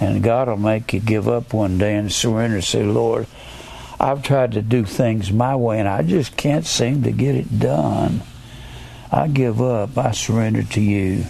[0.01, 3.29] And God will make you give up one day and surrender and say, Lord,
[4.01, 7.61] I've tried to do things my way and I just can't seem to get it
[7.61, 8.23] done.
[9.13, 9.97] I give up.
[9.97, 11.25] I surrender to you.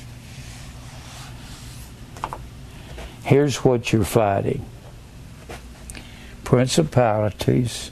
[3.25, 4.65] Here's what you're fighting
[6.45, 7.91] principalities,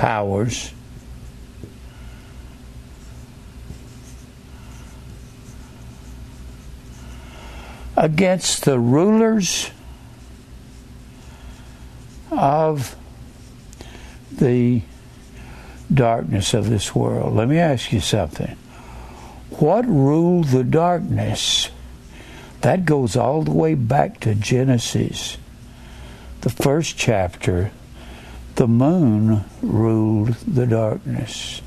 [0.00, 0.72] powers,
[7.98, 9.70] against the rulers
[12.30, 12.96] of
[14.32, 14.80] the
[15.92, 17.36] darkness of this world.
[17.36, 18.56] Let me ask you something.
[19.50, 21.68] What ruled the darkness?
[22.62, 25.36] That goes all the way back to Genesis,
[26.40, 27.70] the first chapter.
[28.60, 31.62] The moon ruled the darkness.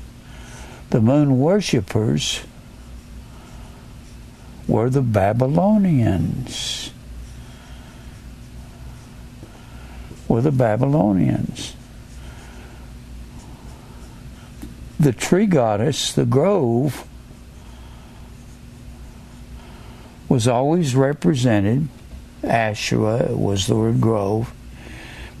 [0.90, 2.42] The moon worshippers
[4.68, 6.92] were the Babylonians.
[10.28, 11.74] Were the Babylonians.
[15.00, 17.08] The tree goddess, the grove,
[20.28, 21.88] was always represented.
[22.44, 24.52] Asherah was the word grove,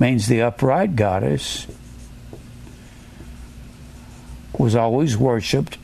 [0.04, 1.66] means the upright goddess
[4.58, 5.78] was always worshipped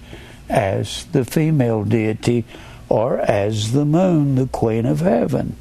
[0.47, 2.45] as the female deity
[2.91, 5.57] or as the moon, the queen of heaven.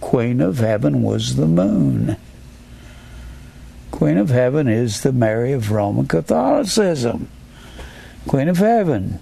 [0.00, 2.16] Queen of heaven was the moon.
[3.92, 7.28] Queen of heaven is the Mary of Roman Catholicism.
[8.26, 9.20] Queen of heaven.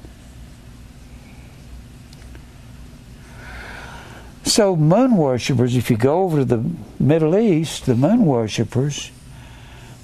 [4.44, 6.64] So, moon worshippers, if you go over to the
[6.98, 9.10] Middle East, the moon worshippers,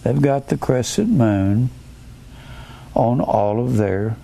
[0.04, 1.70] they've got the crescent moon
[2.94, 4.16] on all of their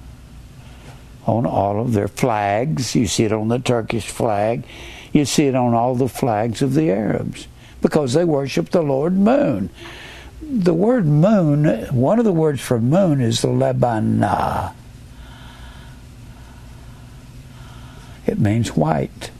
[1.26, 2.94] on all of their flags.
[2.94, 4.64] You see it on the Turkish flag.
[5.12, 7.48] You see it on all the flags of the Arabs
[7.80, 9.70] because they worship the Lord Moon.
[10.42, 14.74] The word moon, one of the words for moon is the Labana.
[18.26, 19.30] It means white.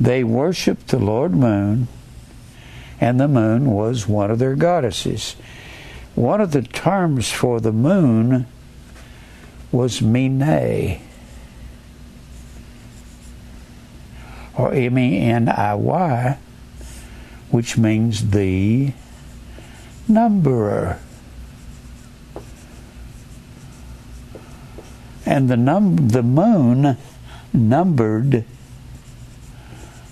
[0.00, 1.86] They worshiped the Lord Moon,
[2.98, 5.36] and the moon was one of their goddesses.
[6.14, 8.46] One of the terms for the moon
[9.70, 11.00] was Mene,
[14.56, 16.38] or M E N I Y,
[17.50, 18.94] which means the
[20.08, 20.98] numberer.
[25.26, 26.96] And the num the moon
[27.52, 28.44] numbered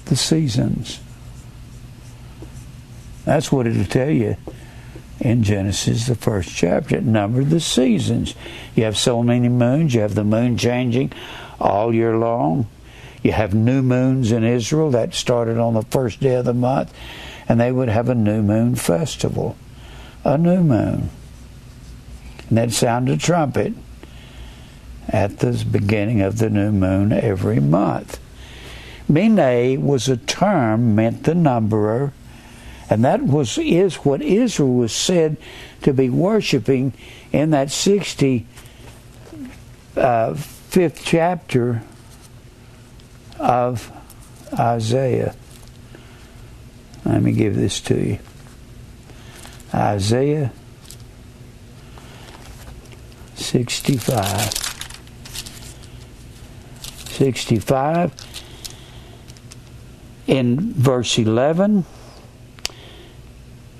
[0.08, 1.00] the seasons.
[3.24, 4.36] That's what it'll tell you
[5.20, 6.96] in Genesis, the first chapter.
[6.96, 8.34] It numbered the seasons.
[8.74, 9.94] You have so many moons.
[9.94, 11.12] You have the moon changing
[11.60, 12.66] all year long.
[13.22, 16.94] You have new moons in Israel that started on the first day of the month,
[17.48, 19.56] and they would have a new moon festival.
[20.24, 21.10] A new moon.
[22.48, 23.74] And they'd sound a trumpet
[25.08, 28.20] at the beginning of the new moon every month.
[29.08, 32.12] Mene was a term meant the numberer
[32.90, 35.36] and that was is what Israel was said
[35.82, 36.92] to be worshiping
[37.32, 38.46] in that 65th
[39.96, 40.34] uh,
[41.04, 41.82] chapter
[43.38, 43.92] of
[44.58, 45.34] Isaiah.
[47.04, 48.18] Let me give this to you.
[49.74, 50.50] Isaiah
[53.34, 54.54] 65.
[57.10, 58.27] 65
[60.28, 61.84] in verse 11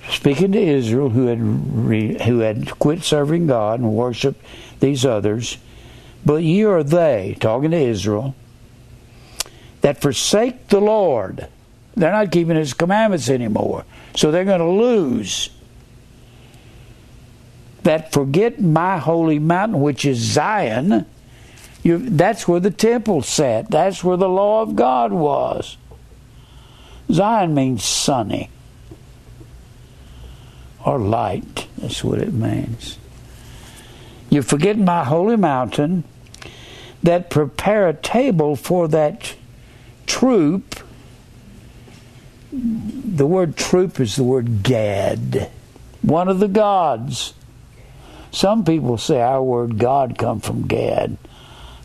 [0.09, 4.43] speaking to Israel who had re, who had quit serving God and worshiped
[4.81, 5.59] these others,
[6.25, 8.35] but ye are they, talking to Israel,
[9.83, 11.47] that forsake the Lord.
[11.95, 13.85] They're not keeping his commandments anymore.
[14.17, 15.51] So they're going to lose.
[17.83, 21.07] That forget my holy mountain, which is Zion.
[21.83, 23.71] You, that's where the temple sat.
[23.71, 25.77] That's where the law of God was.
[27.11, 28.51] Zion means sunny
[30.85, 31.67] or light.
[31.79, 32.99] That's what it means.
[34.31, 36.05] You forget my holy mountain
[37.03, 39.35] that prepare a table for that
[40.07, 40.81] troop.
[42.53, 45.51] The word troop is the word Gad,
[46.03, 47.35] one of the gods.
[48.31, 51.17] Some people say our word God come from Gad.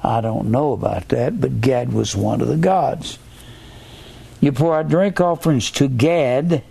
[0.01, 3.17] I don't know about that, but Gad was one of the gods.
[4.44, 6.64] You pour out drink offerings to Gad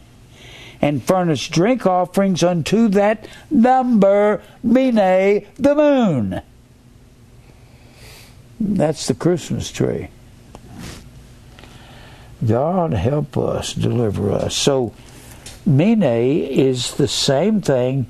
[0.82, 6.42] and furnish drink offerings unto that number, Mene, the moon.
[8.60, 10.08] That's the Christmas tree.
[12.46, 14.54] God help us, deliver us.
[14.54, 14.92] So,
[15.64, 18.06] Mene is the same thing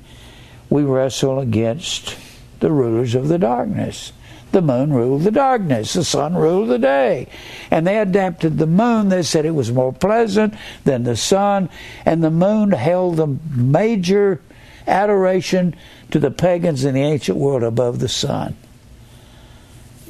[0.69, 2.17] we wrestle against
[2.59, 4.11] the rulers of the darkness.
[4.53, 7.27] The moon ruled the darkness, the sun ruled the day.
[7.71, 9.09] And they adapted the moon.
[9.09, 11.69] They said it was more pleasant than the sun.
[12.05, 14.41] And the moon held the major
[14.85, 15.75] adoration
[16.11, 18.55] to the pagans in the ancient world above the sun.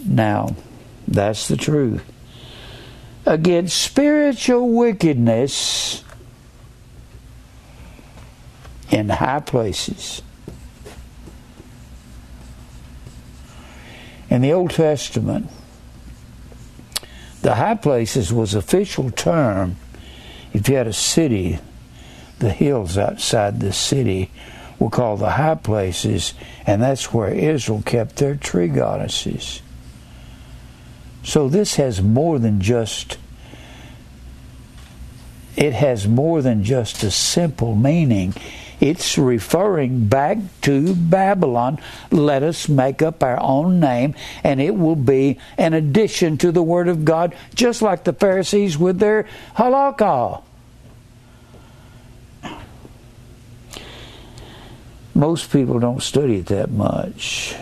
[0.05, 0.57] Now,
[1.07, 2.03] that's the truth.
[3.25, 6.03] Against spiritual wickedness
[8.91, 10.21] in high places.
[14.33, 15.47] In the Old Testament,
[17.43, 19.75] the high places was official term.
[20.53, 21.59] If you had a city,
[22.39, 24.31] the hills outside the city
[24.79, 26.33] were called the high places,
[26.65, 29.61] and that's where Israel kept their tree goddesses.
[31.23, 33.19] So this has more than just
[35.55, 38.33] it has more than just a simple meaning.
[38.83, 41.79] It's referring back to Babylon.
[42.11, 44.13] Let us make up our own name,
[44.43, 48.77] and it will be an addition to the Word of God, just like the Pharisees
[48.77, 49.25] with their
[49.55, 50.43] halakha.
[55.15, 57.55] Most people don't study it that much.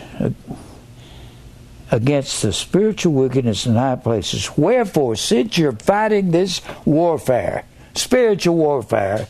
[1.92, 4.58] Against the spiritual wickedness in high places.
[4.58, 7.64] Wherefore, since you're fighting this warfare,
[7.94, 9.28] spiritual warfare,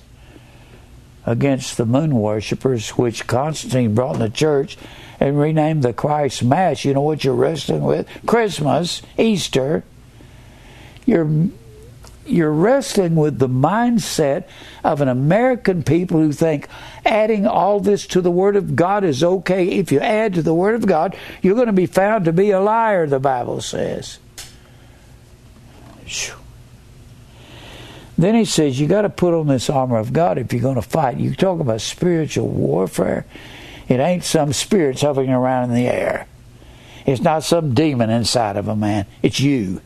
[1.24, 4.76] against the moon worshippers, which Constantine brought in the church
[5.20, 6.84] and renamed the Christ Mass.
[6.84, 8.08] You know what you're wrestling with?
[8.26, 9.84] Christmas, Easter.
[11.06, 11.48] You're
[12.24, 14.44] you're wrestling with the mindset
[14.84, 16.68] of an American people who think
[17.04, 19.66] adding all this to the Word of God is okay.
[19.66, 22.50] If you add to the Word of God, you're going to be found to be
[22.50, 24.18] a liar, the Bible says.
[28.18, 30.76] Then he says you got to put on this armor of God if you're going
[30.76, 31.18] to fight.
[31.18, 33.26] You talk about spiritual warfare.
[33.88, 36.26] It ain't some spirits hovering around in the air.
[37.04, 39.06] It's not some demon inside of a man.
[39.22, 39.80] It's you.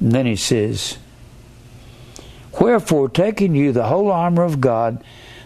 [0.00, 0.98] And then he says,
[2.60, 5.02] Wherefore, taking you the whole armor of God,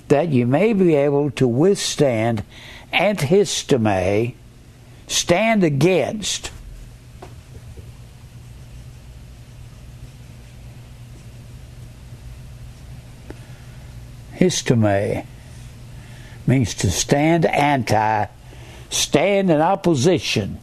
[0.09, 2.45] that you may be able to withstand
[2.93, 4.35] antihistome,
[5.07, 6.51] stand against.
[14.43, 15.24] Histome
[16.49, 18.26] means to stand anti,
[18.90, 20.59] stand in opposition.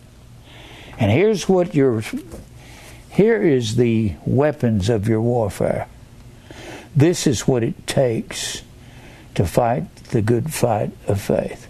[0.97, 2.03] And here's what your
[3.09, 5.87] here is the weapons of your warfare.
[6.93, 8.63] This is what it takes
[9.35, 11.67] to fight the good fight of faith.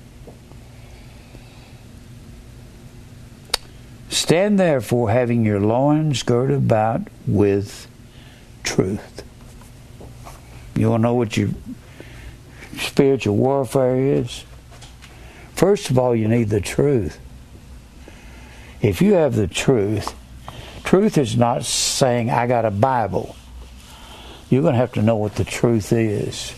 [4.10, 7.86] Stand therefore, having your loins girded about with
[8.64, 9.22] truth.
[10.76, 11.50] You want to know what your
[12.80, 14.44] spiritual warfare is?
[15.56, 17.20] First of all, you need the truth.
[18.82, 20.16] If you have the truth,
[20.84, 23.36] truth is not saying, I got a Bible.
[24.50, 26.54] You're going to have to know what the truth is.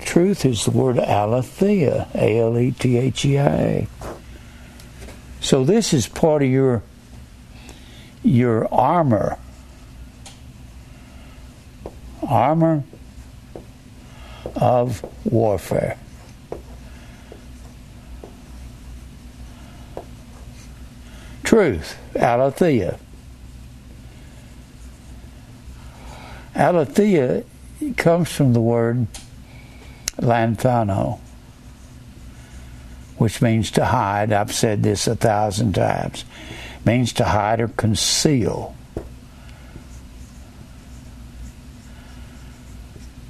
[0.00, 3.88] Truth is the word aletheia, A L E T H E I A.
[5.40, 6.82] So this is part of your
[8.22, 9.38] your armor.
[12.26, 12.82] Armor
[14.60, 15.96] of warfare.
[21.42, 22.98] Truth, aletheia.
[26.54, 27.44] Aletheia
[27.96, 29.06] comes from the word
[30.18, 31.18] lanthano,
[33.16, 34.32] which means to hide.
[34.32, 36.24] I've said this a thousand times.
[36.84, 38.74] Means to hide or conceal.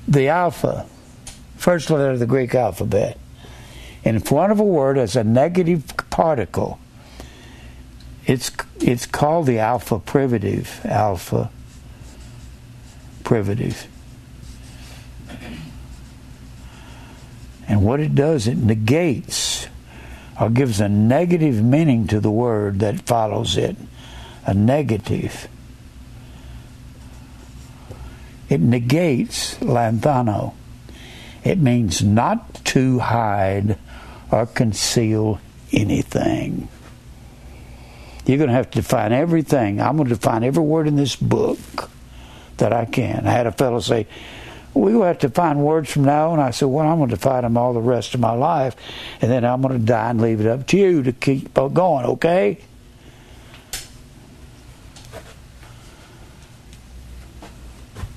[0.06, 0.86] The alpha,
[1.60, 3.18] first letter of the Greek alphabet,
[4.02, 6.78] And in front of a word as a negative particle,
[8.26, 8.50] it's
[8.80, 10.80] it's called the alpha privative.
[10.86, 11.50] Alpha
[13.24, 13.86] privative.
[17.68, 19.68] And what it does, it negates
[20.40, 23.76] or gives a negative meaning to the word that follows it.
[24.46, 25.46] A negative.
[28.48, 30.54] It negates lanthano.
[31.44, 33.78] It means not to hide
[34.30, 35.40] or conceal
[35.72, 36.68] anything.
[38.26, 39.80] You're going to have to define everything.
[39.80, 41.90] I'm going to define every word in this book
[42.58, 43.26] that I can.
[43.26, 44.06] I had a fellow say,
[44.74, 46.38] we will have to find words from now on.
[46.38, 48.76] I said, well, I'm going to find them all the rest of my life,
[49.20, 52.04] and then I'm going to die and leave it up to you to keep going,
[52.06, 52.58] okay?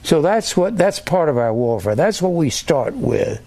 [0.04, 1.96] So that's what that's part of our warfare.
[1.96, 3.42] That's what we start with.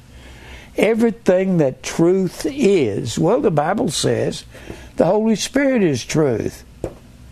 [0.77, 4.45] Everything that truth is, well, the Bible says
[4.97, 6.65] the Holy Spirit is truth.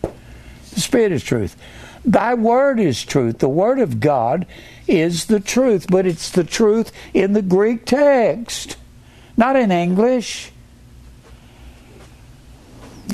[0.00, 1.56] The Spirit is truth.
[2.04, 3.38] Thy word is truth.
[3.38, 4.46] The word of God
[4.86, 8.76] is the truth, but it's the truth in the Greek text,
[9.36, 10.52] not in English.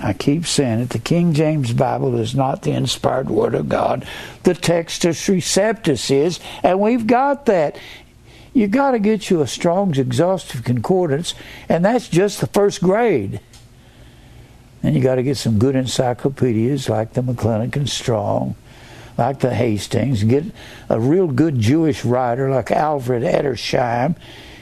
[0.02, 4.06] I keep saying it, the King James Bible is not the inspired Word of God.
[4.44, 7.76] The Textus Receptus is, and we've got that.
[8.52, 11.34] You got to get you a Strong's exhaustive concordance,
[11.68, 13.40] and that's just the first grade.
[14.82, 18.54] And you got to get some good encyclopedias like the McClintock and Strong
[19.20, 20.44] like the Hastings, get
[20.88, 24.16] a real good Jewish writer like Alfred Edersheim.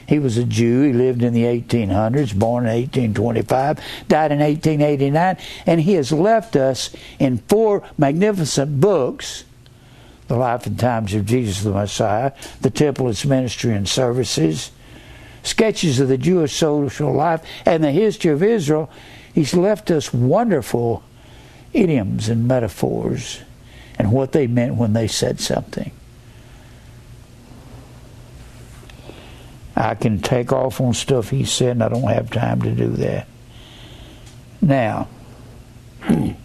[0.09, 0.81] He was a Jew.
[0.81, 5.37] He lived in the 1800s, born in 1825, died in 1889,
[5.67, 9.43] and he has left us in four magnificent books
[10.27, 12.31] The Life and Times of Jesus the Messiah,
[12.61, 14.71] The Temple, Its Ministry and Services,
[15.43, 18.89] Sketches of the Jewish Social Life, and the History of Israel.
[19.31, 21.03] He's left us wonderful
[21.71, 23.41] idioms and metaphors
[23.99, 25.91] and what they meant when they said something.
[29.79, 32.89] I can take off on stuff he said, and I don't have time to do
[32.97, 33.27] that.
[34.61, 35.07] Now,
[36.01, 36.35] and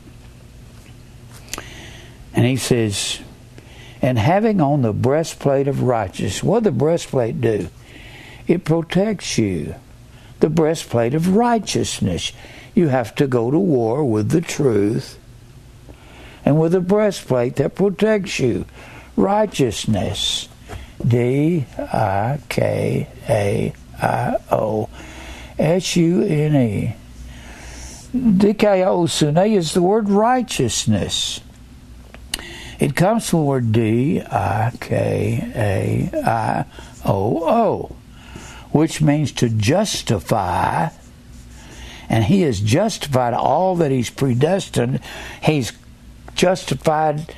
[2.32, 3.18] he says,
[4.00, 7.68] and having on the breastplate of righteousness, what does the breastplate do?
[8.46, 9.74] It protects you.
[10.38, 12.32] The breastplate of righteousness.
[12.74, 15.18] You have to go to war with the truth
[16.44, 18.66] and with a breastplate that protects you.
[19.16, 20.48] Righteousness.
[21.06, 24.88] D I K A I O
[25.58, 26.96] S U N E.
[28.14, 31.40] Dikaiosune is the word righteousness.
[32.78, 36.64] It comes from the word D I K A I
[37.04, 37.96] O O,
[38.70, 40.88] which means to justify.
[42.08, 45.00] And he has justified all that he's predestined.
[45.42, 45.72] He's
[46.34, 47.34] justified,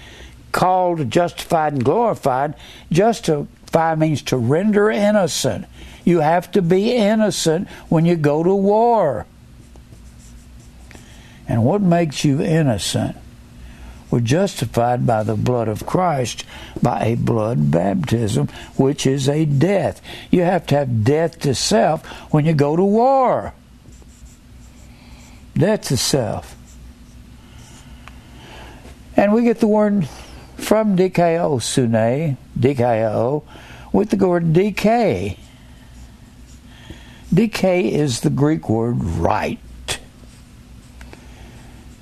[0.52, 2.54] called, justified, and glorified.
[2.90, 5.66] Justify means to render innocent.
[6.04, 9.26] You have to be innocent when you go to war.
[11.48, 13.16] And what makes you innocent?
[14.10, 16.44] We're justified by the blood of Christ
[16.80, 20.00] by a blood baptism, which is a death.
[20.30, 23.52] You have to have death to self when you go to war.
[25.54, 26.54] Death to self.
[29.16, 30.08] And we get the word
[30.56, 33.42] from DKO, sune, DKO,
[33.92, 35.38] with the word decay.
[37.32, 39.58] Decay is the Greek word right.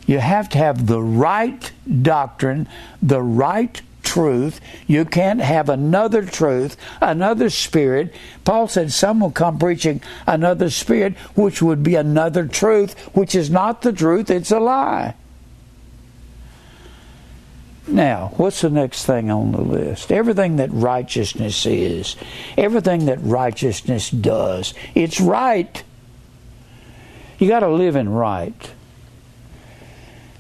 [0.06, 1.72] You have to have the right
[2.02, 2.68] doctrine,
[3.02, 4.60] the right truth.
[4.86, 8.14] You can't have another truth, another spirit.
[8.44, 13.50] Paul said some will come preaching another spirit, which would be another truth, which is
[13.50, 15.14] not the truth, it's a lie.
[17.86, 20.10] Now, what's the next thing on the list?
[20.10, 22.16] Everything that righteousness is,
[22.56, 25.82] everything that righteousness does, it's right.
[27.38, 28.72] You got to live in right.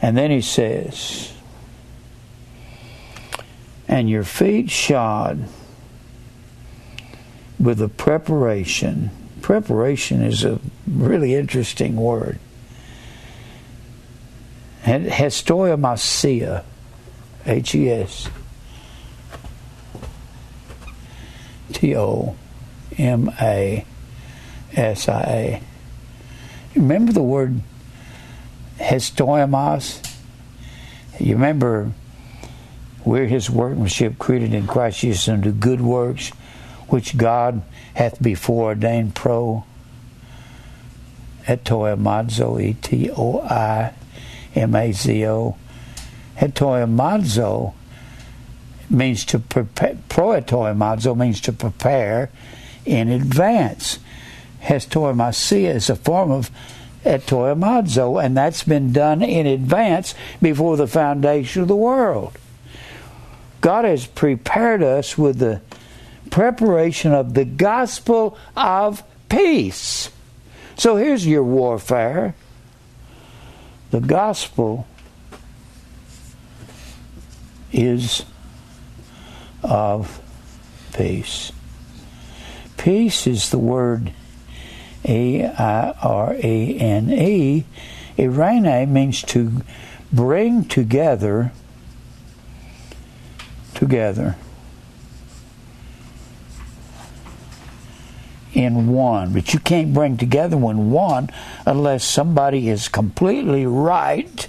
[0.00, 1.32] And then he says,
[3.88, 5.46] and your feet shod
[7.60, 9.10] with the preparation.
[9.40, 12.38] Preparation is a really interesting word.
[14.84, 16.64] And hestoimasia,
[17.46, 18.28] H E S
[21.72, 22.36] T O
[22.98, 23.84] M A
[24.74, 25.62] S I A.
[26.74, 27.60] Remember the word
[28.78, 30.00] hestoimos?
[31.20, 31.92] You remember
[33.04, 36.30] we're his workmanship created in Christ Jesus unto good works,
[36.88, 37.62] which God
[37.94, 39.64] hath before ordained pro
[41.46, 43.92] etoimazo, E T O I
[44.54, 45.56] M A Z O.
[46.36, 47.74] Etoimazo
[48.90, 52.30] means to prepare, proetoimazo means to prepare
[52.84, 53.98] in advance.
[54.62, 56.50] Hestoimasia is a form of
[57.04, 62.36] etoimazo, and that's been done in advance before the foundation of the world.
[63.60, 65.60] God has prepared us with the
[66.30, 70.10] preparation of the gospel of peace.
[70.76, 72.34] So here's your warfare
[73.90, 74.86] the gospel
[77.74, 78.24] is
[79.62, 80.20] of
[80.94, 81.52] peace.
[82.76, 84.12] Peace is the word
[85.04, 87.64] A I R A N E.
[88.18, 89.62] Irene means to
[90.12, 91.52] bring together
[93.74, 94.36] together
[98.52, 99.32] in one.
[99.32, 101.30] But you can't bring together in one
[101.66, 104.46] unless somebody is completely right.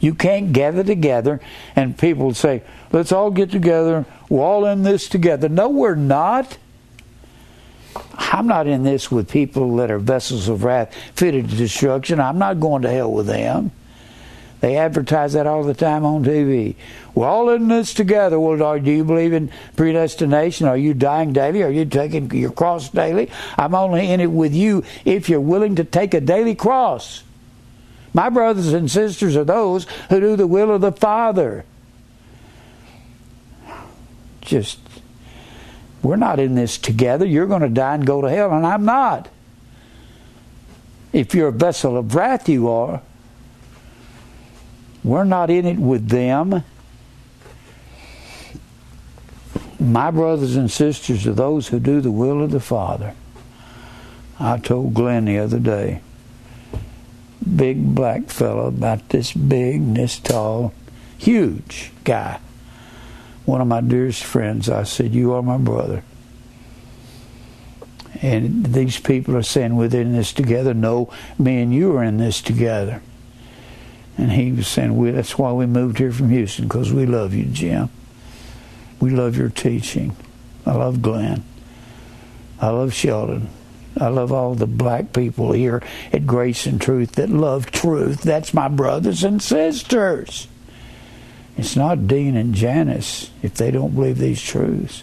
[0.00, 1.40] You can't gather together
[1.74, 2.62] and people say,
[2.92, 4.06] let's all get together.
[4.28, 5.48] We're all in this together.
[5.48, 6.58] No, we're not.
[8.14, 12.20] I'm not in this with people that are vessels of wrath fitted to destruction.
[12.20, 13.72] I'm not going to hell with them.
[14.60, 16.74] They advertise that all the time on TV.
[17.14, 18.40] We're all in this together.
[18.40, 20.66] Well, do you believe in predestination?
[20.66, 21.62] Are you dying daily?
[21.62, 23.30] Are you taking your cross daily?
[23.56, 27.22] I'm only in it with you if you're willing to take a daily cross.
[28.18, 31.64] My brothers and sisters are those who do the will of the Father.
[34.40, 34.80] Just,
[36.02, 37.24] we're not in this together.
[37.24, 39.28] You're going to die and go to hell, and I'm not.
[41.12, 43.02] If you're a vessel of wrath, you are.
[45.04, 46.64] We're not in it with them.
[49.78, 53.14] My brothers and sisters are those who do the will of the Father.
[54.40, 56.00] I told Glenn the other day,
[57.56, 60.72] big black fellow, about this big and this tall,
[61.16, 62.40] huge guy.
[63.44, 66.02] One of my dearest friends, I said, You are my brother.
[68.20, 70.74] And these people are saying we're in this together.
[70.74, 73.00] No, me and you are in this together.
[74.16, 77.32] And he was saying, well, that's why we moved here from Houston, because we love
[77.32, 77.88] you, Jim.
[78.98, 80.16] We love your teaching.
[80.66, 81.44] I love Glenn.
[82.60, 83.48] I love Sheldon.
[84.00, 88.22] I love all the black people here at Grace and Truth that love truth.
[88.22, 90.48] That's my brothers and sisters.
[91.56, 95.02] It's not Dean and Janice if they don't believe these truths.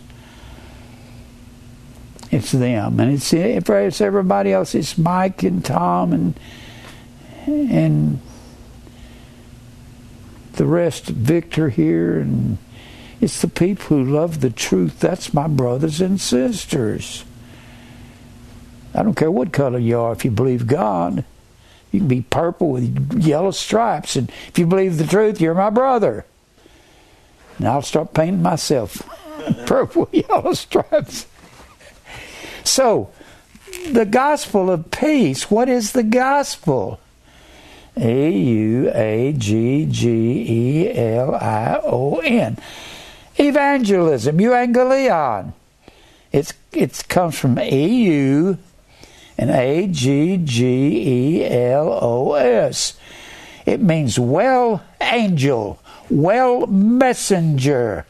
[2.32, 4.74] It's them, and it's it's everybody else.
[4.74, 6.40] It's Mike and Tom and
[7.46, 8.20] and
[10.54, 12.58] the rest, Victor here, and
[13.22, 15.00] it's the people who love the truth.
[15.00, 17.24] That's my brothers and sisters.
[18.96, 21.26] I don't care what color you are if you believe God.
[21.92, 25.70] You can be purple with yellow stripes, and if you believe the truth, you're my
[25.70, 26.26] brother.
[27.58, 29.08] And I'll start painting myself
[29.66, 31.26] purple, yellow stripes.
[32.64, 33.12] So,
[33.92, 35.52] the gospel of peace.
[35.52, 37.00] What is the gospel?
[37.98, 42.58] A U A G G E L I O N.
[43.38, 45.54] Evangelism, euangelion.
[46.32, 48.58] It's it comes from E U
[49.38, 52.98] and A G G E L O S.
[53.66, 55.80] It means well angel,
[56.10, 58.06] well messenger.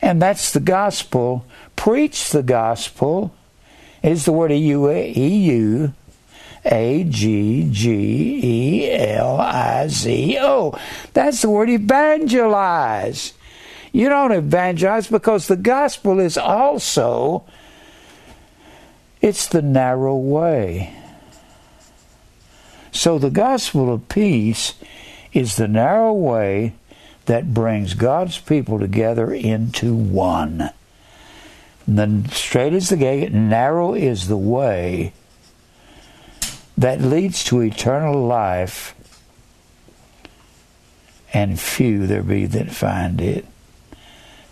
[0.00, 1.46] And that's the gospel.
[1.76, 3.34] Preach the gospel
[4.02, 5.92] is the word EU,
[6.64, 10.78] a G G E L I Z O.
[11.14, 13.32] That's the word evangelize.
[13.94, 17.44] You don't evangelize because the gospel is also
[19.20, 20.92] it's the narrow way.
[22.90, 24.74] So the gospel of peace
[25.32, 26.74] is the narrow way
[27.26, 30.70] that brings God's people together into one.
[31.86, 35.12] And straight is the gate, narrow is the way
[36.76, 38.92] that leads to eternal life,
[41.32, 43.46] and few there be that find it.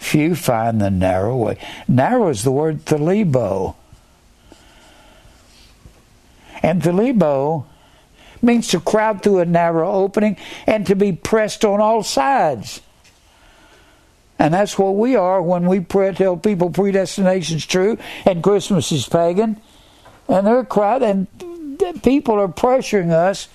[0.03, 1.59] Few find the narrow way.
[1.87, 3.77] Narrow is the word thalibo.
[6.61, 7.67] And thalibo
[8.43, 12.83] means to crowd through a narrow opening and to be pressed on all sides.
[14.41, 17.97] And that's what we are when we pre- tell people predestination's true
[18.27, 19.63] and Christmas is pagan.
[20.27, 21.29] And they're crowd and
[22.03, 23.47] people are pressuring us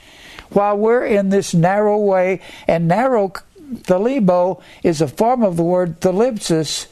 [0.49, 2.39] while we're in this narrow way.
[2.67, 3.33] And narrow
[3.73, 6.87] thalibo is a form of the word thalipsis,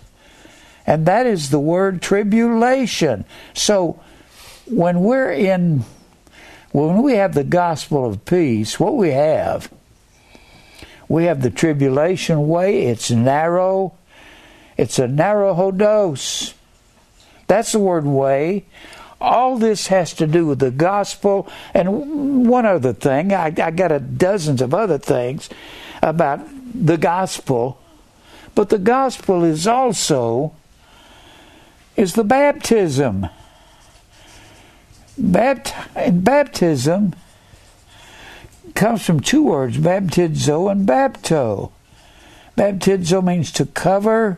[0.86, 3.26] and that is the word tribulation.
[3.54, 4.00] So
[4.66, 5.84] when we're in
[6.72, 9.72] when we have the gospel of peace, what we have
[11.08, 12.84] we have the tribulation way.
[12.84, 13.94] It's narrow.
[14.78, 16.54] It's a narrow hodos.
[17.48, 18.66] That's the word way.
[19.22, 21.48] All this has to do with the gospel.
[21.74, 25.50] And one other thing, I, I got a dozens of other things
[26.02, 26.42] about
[26.84, 27.80] the gospel.
[28.54, 30.54] But the gospel is also
[31.96, 33.28] is the baptism.
[35.20, 35.74] Bapt-
[36.24, 37.16] baptism
[38.74, 41.72] comes from two words, baptizo and bapto.
[42.58, 44.38] Baptizo means to cover,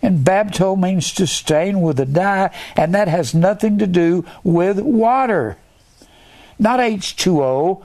[0.00, 4.80] and bapto means to stain with a dye, and that has nothing to do with
[4.80, 5.56] water.
[6.58, 7.84] Not H2O,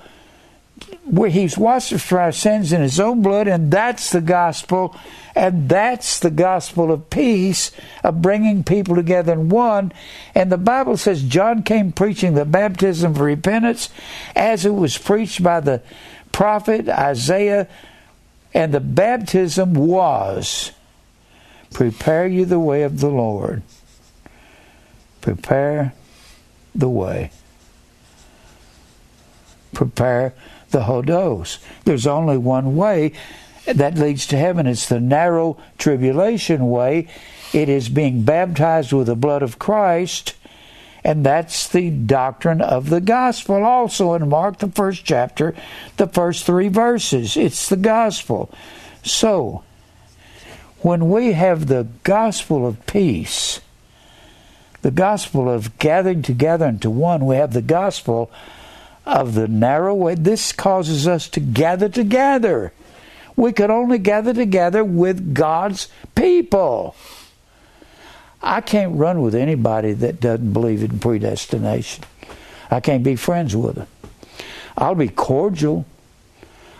[1.05, 4.95] where he's washed us for our sins in his own blood, and that's the gospel,
[5.35, 7.71] and that's the gospel of peace,
[8.03, 9.91] of bringing people together in one.
[10.35, 13.89] And the Bible says John came preaching the baptism of repentance
[14.35, 15.81] as it was preached by the
[16.31, 17.67] prophet Isaiah,
[18.53, 20.71] and the baptism was
[21.71, 23.61] prepare you the way of the Lord.
[25.21, 25.93] Prepare
[26.73, 27.31] the way.
[29.73, 30.33] Prepare
[30.71, 31.57] the Hodos.
[31.85, 33.13] There's only one way
[33.65, 34.67] that leads to heaven.
[34.67, 37.07] It's the narrow tribulation way.
[37.53, 40.35] It is being baptized with the blood of Christ.
[41.03, 43.63] And that's the doctrine of the gospel.
[43.63, 45.55] Also in Mark, the first chapter,
[45.97, 47.37] the first three verses.
[47.37, 48.49] It's the gospel.
[49.03, 49.63] So,
[50.79, 53.61] when we have the gospel of peace,
[54.81, 58.29] the gospel of gathering together into one, we have the gospel
[59.07, 60.15] of the narrow way.
[60.15, 62.73] This causes us to gather together.
[63.37, 66.95] We could only gather together with God's people.
[68.41, 72.03] I can't run with anybody that doesn't believe in predestination.
[72.69, 73.87] I can't be friends with them.
[74.77, 75.85] I'll be cordial.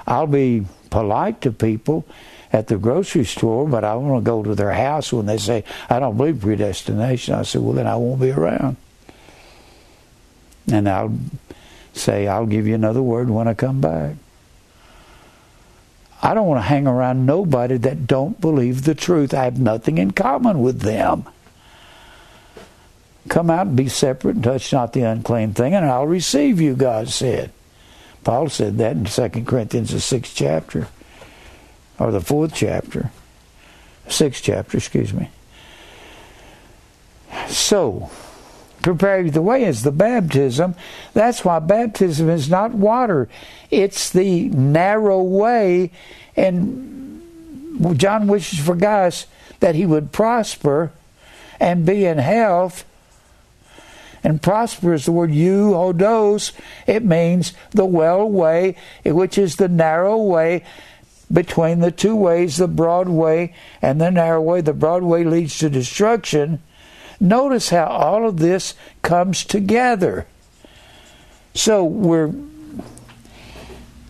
[0.06, 2.06] I'll be polite to people
[2.52, 5.64] at the grocery store, but I want to go to their house when they say,
[5.90, 7.36] I don't believe predestination.
[7.36, 8.78] I say, well, then I won't be around.
[10.72, 11.18] And I'll
[11.98, 14.16] say, I'll give you another word when I come back.
[16.22, 19.34] I don't want to hang around nobody that don't believe the truth.
[19.34, 21.26] I have nothing in common with them.
[23.30, 26.76] Come out and be separate and touch not the unclean thing, and I'll receive you,
[26.76, 27.52] God said.
[28.24, 30.88] Paul said that in 2 Corinthians, the sixth chapter,
[32.00, 33.12] or the fourth chapter,
[34.08, 35.30] sixth chapter, excuse me.
[37.48, 38.10] So,
[38.88, 40.74] prepare the way is the baptism.
[41.14, 43.28] That's why baptism is not water,
[43.70, 45.92] it's the narrow way.
[46.36, 47.22] And
[47.98, 49.28] John wishes for Gaius
[49.60, 50.92] that he would prosper
[51.60, 52.86] and be in health.
[54.24, 56.54] And prosper is the word euodos.
[56.86, 60.64] It means the well way, which is the narrow way
[61.32, 64.62] between the two ways, the broad way and the narrow way.
[64.62, 66.62] The broad way leads to destruction.
[67.20, 70.28] Notice how all of this comes together.
[71.54, 72.32] So we're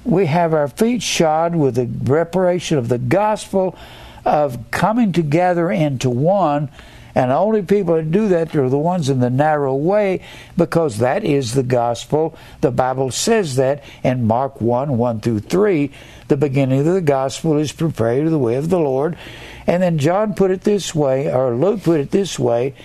[0.04, 3.76] we have our feet shod with the reparation of the gospel
[4.24, 6.70] of coming together into one
[7.18, 10.22] and the only people that do that are the ones in the narrow way
[10.56, 12.38] because that is the gospel.
[12.62, 15.90] The Bible says that in Mark 1 1 through 3.
[16.28, 19.18] The beginning of the gospel is prepared the way of the Lord.
[19.66, 22.76] And then John put it this way, or Luke put it this way.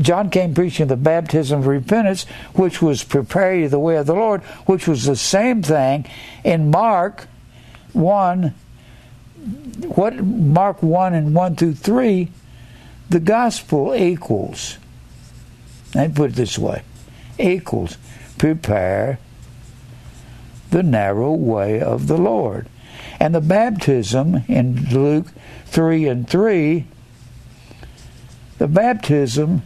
[0.00, 2.24] John came preaching the baptism of repentance,
[2.54, 6.04] which was preparing the way of the Lord, which was the same thing
[6.42, 7.28] in Mark
[7.92, 8.52] 1.
[9.86, 12.28] What Mark 1 and 1 through 3
[13.08, 14.78] the gospel equals,
[15.94, 16.82] I put it this way,
[17.38, 17.96] equals
[18.38, 19.18] prepare
[20.70, 22.68] the narrow way of the Lord.
[23.18, 25.26] And the baptism in Luke
[25.66, 26.86] 3 and 3,
[28.58, 29.62] the baptism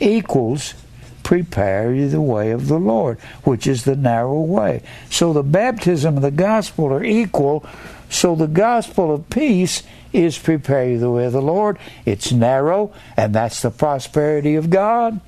[0.00, 0.74] equals
[1.22, 4.82] prepare you the way of the Lord, which is the narrow way.
[5.08, 7.64] So the baptism and the gospel are equal.
[8.12, 9.82] So the gospel of peace
[10.12, 11.78] is prepare the way of the Lord.
[12.04, 15.18] It's narrow, and that's the prosperity of God.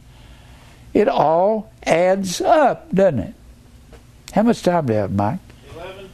[0.93, 3.35] It all adds up, doesn't it?
[4.32, 5.40] How much time do you have, Mike?
[5.74, 6.11] Eleven.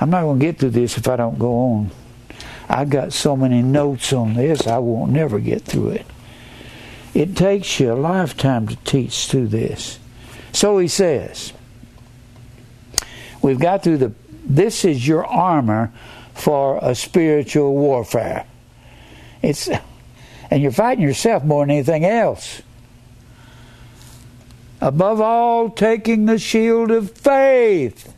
[0.00, 1.90] I'm not going to get through this if I don't go on.
[2.68, 6.06] I've got so many notes on this, I won't never get through it.
[7.14, 9.98] It takes you a lifetime to teach through this.
[10.52, 11.52] So he says,
[13.42, 14.12] we've got through the,
[14.48, 15.92] this is your armor
[16.34, 18.46] for a spiritual warfare.
[19.42, 19.68] It's
[20.50, 22.62] and you're fighting yourself more than anything else.
[24.80, 28.14] Above all, taking the shield of faith.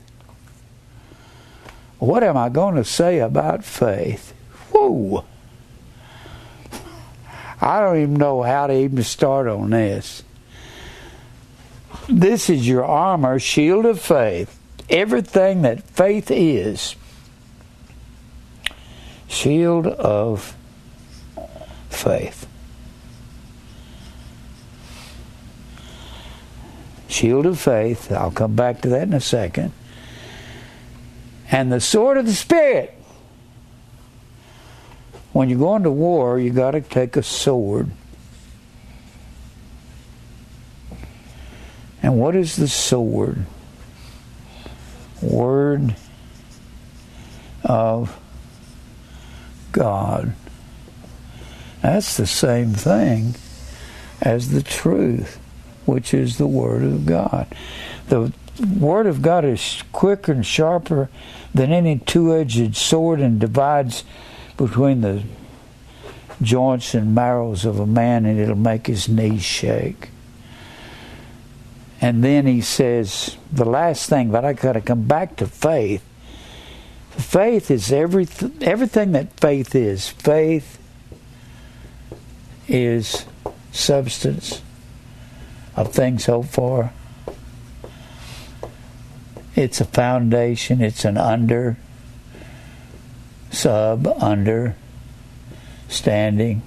[1.99, 4.33] What am I going to say about faith?
[4.71, 5.25] Whoa!
[7.61, 10.23] I don't even know how to even start on this.
[12.09, 14.60] This is your armor, shield of faith.
[14.91, 16.97] Everything that faith is
[19.29, 20.57] shield of
[21.89, 22.49] faith.
[27.09, 29.73] Shield of faith, I'll come back to that in a second.
[31.51, 32.97] And the sword of the Spirit.
[35.33, 37.91] When you go into war, you got to take a sword.
[42.03, 43.47] And what is the sword?
[45.23, 45.95] Word
[47.65, 48.19] of
[49.73, 50.35] God.
[51.83, 53.35] That's the same thing
[54.21, 55.39] as the truth,
[55.87, 57.47] which is the Word of God.
[58.09, 58.33] The
[58.79, 61.09] Word of God is quicker and sharper
[61.55, 64.05] than any two edged sword and divides
[64.57, 65.23] between the
[66.43, 70.11] joints and marrows of a man, and it'll make his knees shake.
[72.01, 76.03] And then he says, the last thing, but I got to come back to faith.
[77.11, 80.09] Faith is everything, everything that faith is.
[80.09, 80.79] Faith
[82.67, 83.27] is
[83.73, 84.63] substance
[85.77, 86.93] of things hoped for.
[89.55, 91.77] It's a foundation, it's an under,
[93.51, 94.77] sub, under,
[95.89, 96.63] standing.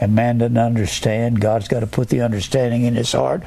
[0.00, 1.40] And man doesn't understand.
[1.40, 3.42] God's got to put the understanding in his heart.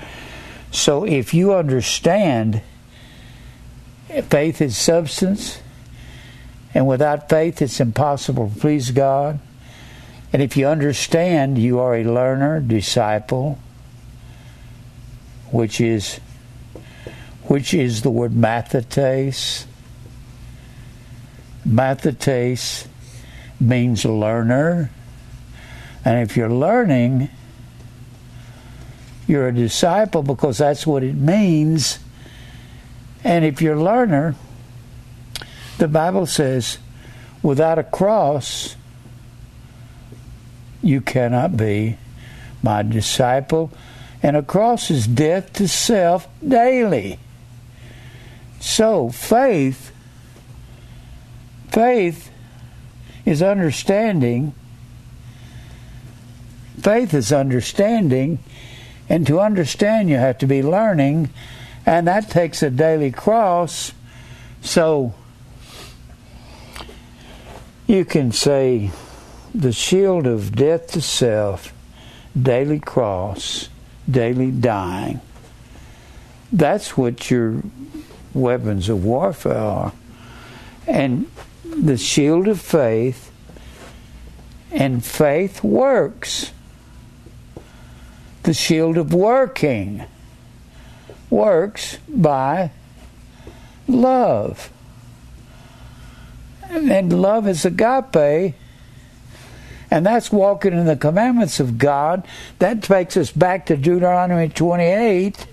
[0.72, 2.62] So if you understand
[4.30, 5.60] faith is substance,
[6.74, 9.40] and without faith, it's impossible to please God.
[10.32, 13.58] And if you understand, you are a learner, disciple,
[15.52, 16.20] which is
[17.44, 19.66] which is the word mathetes.
[21.66, 22.88] Mathetes
[23.60, 24.92] means learner.
[26.04, 27.30] And if you're learning,
[29.28, 32.00] you're a disciple because that's what it means.
[33.24, 34.36] And if you're a learner,
[35.78, 36.80] the Bible says,
[37.44, 38.76] without a cross,
[40.82, 41.98] you cannot be
[42.64, 43.72] my disciple.
[44.24, 47.20] And a cross is death to self daily.
[48.60, 49.92] So faith
[51.70, 52.32] faith
[53.26, 54.54] is understanding
[56.82, 58.40] faith is understanding
[59.10, 61.30] and to understand you have to be learning
[61.86, 63.94] and that takes a daily cross
[64.62, 65.14] so
[67.88, 68.92] you can say
[69.56, 71.74] the shield of death to self,
[72.40, 73.70] daily cross,
[74.10, 75.22] daily dying.
[76.52, 77.62] That's what your
[78.34, 79.94] weapons of warfare are.
[80.86, 81.32] And
[81.64, 83.32] the shield of faith,
[84.72, 86.52] and faith works.
[88.48, 90.06] The shield of working
[91.30, 92.72] works by
[93.90, 94.72] love.
[96.70, 98.56] And love is agape.
[99.92, 102.26] And that's walking in the commandments of God.
[102.60, 105.46] That takes us back to Deuteronomy 28.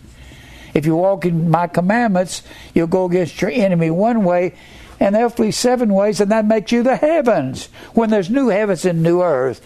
[0.73, 2.45] If you walk in my commandments,
[2.75, 4.55] you'll go against your enemy one way,
[5.01, 7.67] and they'll flee seven ways, and that makes you the heavens.
[7.95, 9.61] When there's new heavens and new earth,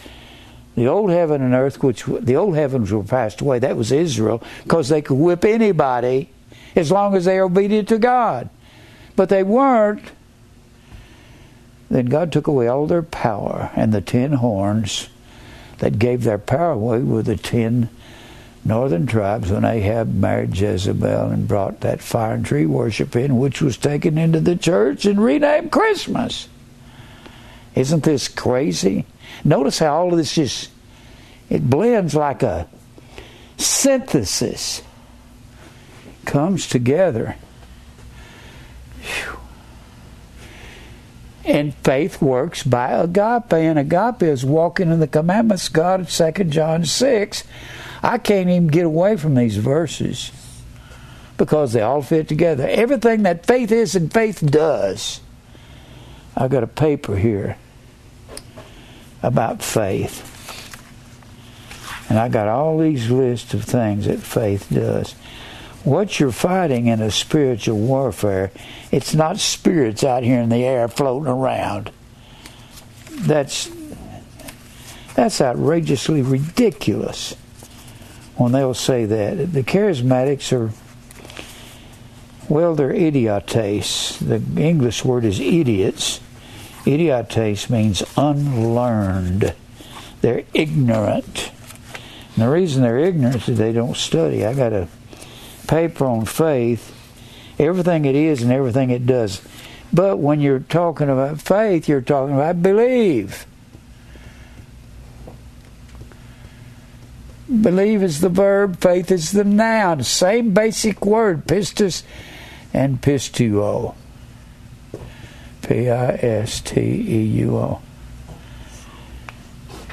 [0.79, 4.43] the old heaven and earth, which the old heavens were passed away, that was Israel,
[4.63, 6.31] because they could whip anybody
[6.77, 8.49] as long as they are obedient to God.
[9.17, 10.13] But they weren't.
[11.91, 15.09] Then God took away all their power, and the ten horns
[15.79, 17.89] that gave their power away were the ten
[18.65, 23.63] northern tribes when Ahab married Jezebel and brought that fire and tree worship in, which
[23.63, 26.49] was taken into the church and renamed Christmas.
[27.75, 29.07] Isn't this crazy?
[29.44, 30.70] Notice how all of this just
[31.51, 32.69] it blends like a
[33.56, 34.82] synthesis.
[36.24, 37.36] Comes together.
[39.01, 39.39] Whew.
[41.44, 46.85] And faith works by agape, and agape is walking in the commandments God, 2 John
[46.85, 47.44] 6.
[48.02, 50.31] I can't even get away from these verses
[51.39, 52.69] because they all fit together.
[52.69, 55.20] Everything that faith is and faith does.
[56.36, 57.56] I've got a paper here
[59.23, 60.35] about faith.
[62.09, 65.12] And I got all these lists of things that faith does.
[65.85, 68.51] What you're fighting in a spiritual warfare,
[68.90, 71.90] it's not spirits out here in the air floating around.
[73.11, 73.70] That's
[75.15, 77.35] that's outrageously ridiculous
[78.36, 79.53] when they'll say that.
[79.53, 80.73] The charismatics are
[82.49, 84.19] well, they're idiotes.
[84.19, 86.20] The English word is idiots.
[86.87, 89.55] Idiotes means unlearned.
[90.21, 91.51] They're ignorant.
[92.35, 94.45] And the reason they're ignorant is they don't study.
[94.45, 94.89] I got a
[95.67, 96.95] paper on faith,
[97.59, 99.43] everything it is and everything it does.
[99.93, 103.47] But when you're talking about faith, you're talking about believe.
[107.49, 110.03] Believe is the verb, faith is the noun.
[110.05, 112.03] Same basic word, pistis
[112.75, 113.95] and pisteuo.
[115.69, 117.81] P I S T E U O.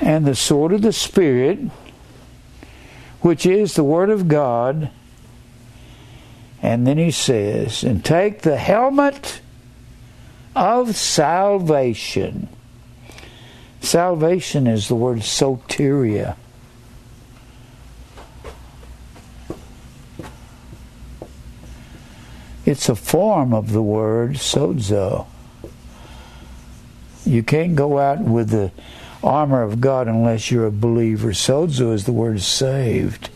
[0.01, 1.59] And the sword of the Spirit
[3.25, 4.91] which is the Word of God.
[6.61, 9.41] And then he says, and take the helmet
[10.55, 12.47] of salvation.
[13.81, 16.35] Salvation is the word soteria.
[22.65, 25.27] It's a form of the word sozo.
[27.25, 28.71] You can't go out with the
[29.23, 31.29] armor of God unless you're a believer.
[31.29, 33.29] Sozo is the word saved.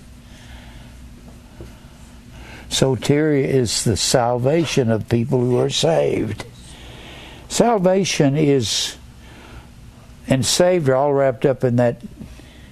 [2.70, 6.45] Soteria is the salvation of people who are saved.
[7.48, 8.95] Salvation is
[10.28, 11.99] and saved are all wrapped up in that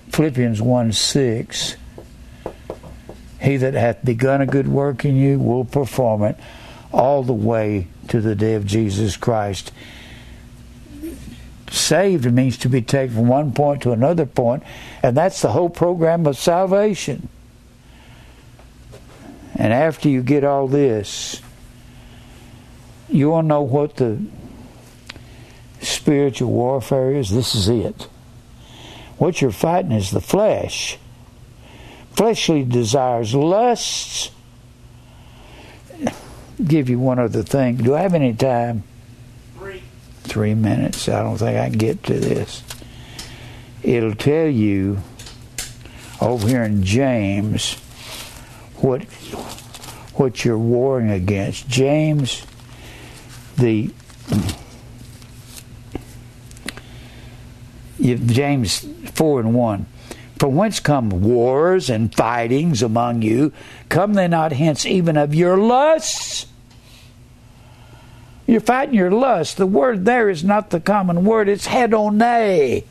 [0.09, 1.75] Philippians 1 6.
[3.41, 6.37] He that hath begun a good work in you will perform it
[6.91, 9.71] all the way to the day of Jesus Christ
[11.69, 14.63] saved means to be taken from one point to another point,
[15.03, 17.29] and that's the whole program of salvation.
[19.55, 21.41] And after you get all this,
[23.09, 24.19] you want to know what the
[25.81, 27.31] spiritual warfare is?
[27.31, 28.07] This is it.
[29.17, 30.97] What you're fighting is the flesh.
[32.13, 34.31] Fleshly desires, lusts.
[36.63, 37.77] Give you one other thing.
[37.77, 38.83] Do I have any time?
[40.27, 41.09] Three minutes.
[41.09, 42.63] I don't think I can get to this.
[43.83, 44.99] It'll tell you
[46.21, 47.75] over here in James
[48.77, 49.03] what
[50.15, 51.67] what you're warring against.
[51.67, 52.45] James,
[53.57, 53.91] the
[57.99, 59.85] James four and one.
[60.39, 63.51] From whence come wars and fightings among you?
[63.89, 66.45] Come they not hence even of your lusts?
[68.47, 69.57] You're fighting your lust.
[69.57, 72.83] The word there is not the common word, it's hedone.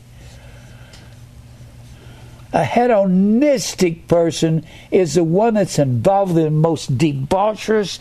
[2.53, 7.99] A hedonistic person is the one that's involved in the most debaucherous,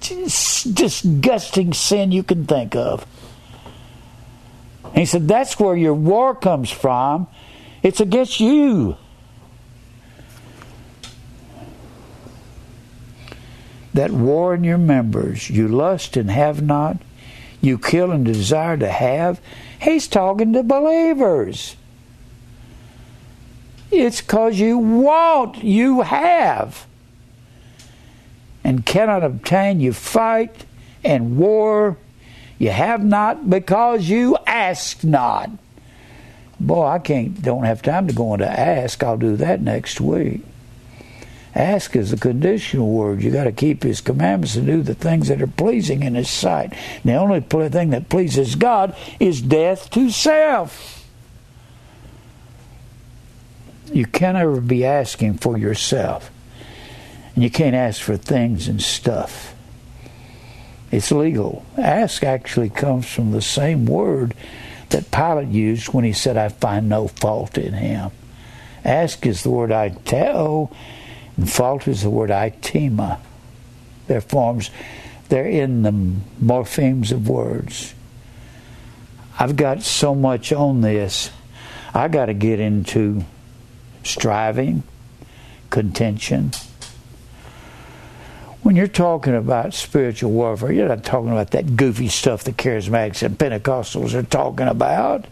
[0.00, 3.06] disgusting sin you can think of.
[4.84, 7.28] And he said, That's where your war comes from.
[7.82, 8.96] It's against you.
[13.98, 16.98] That war in your members, you lust and have not,
[17.60, 19.40] you kill and desire to have.
[19.82, 21.74] He's talking to believers.
[23.90, 26.86] It's because you want, you have,
[28.62, 29.80] and cannot obtain.
[29.80, 30.64] You fight
[31.02, 31.96] and war.
[32.56, 35.50] You have not because you ask not.
[36.60, 39.02] Boy, I can't, don't have time to go into ask.
[39.02, 40.42] I'll do that next week.
[41.58, 43.20] Ask is a conditional word.
[43.20, 46.30] You got to keep His commandments and do the things that are pleasing in His
[46.30, 46.72] sight.
[47.04, 51.04] The only thing that pleases God is death to self.
[53.92, 56.30] You can't ever be asking for yourself.
[57.34, 59.52] And you can't ask for things and stuff.
[60.92, 61.66] It's legal.
[61.76, 64.34] Ask actually comes from the same word
[64.90, 68.12] that Pilate used when he said, I find no fault in him.
[68.84, 70.72] Ask is the word aiteo,
[71.38, 73.20] and fault is the word aitema.
[74.08, 74.70] They're forms,
[75.28, 75.92] they're in the
[76.44, 77.94] morphemes of words.
[79.38, 81.30] I've got so much on this,
[81.94, 83.24] I got to get into
[84.02, 84.82] striving,
[85.70, 86.50] contention.
[88.62, 93.22] When you're talking about spiritual warfare, you're not talking about that goofy stuff the charismatics
[93.22, 95.26] and Pentecostals are talking about.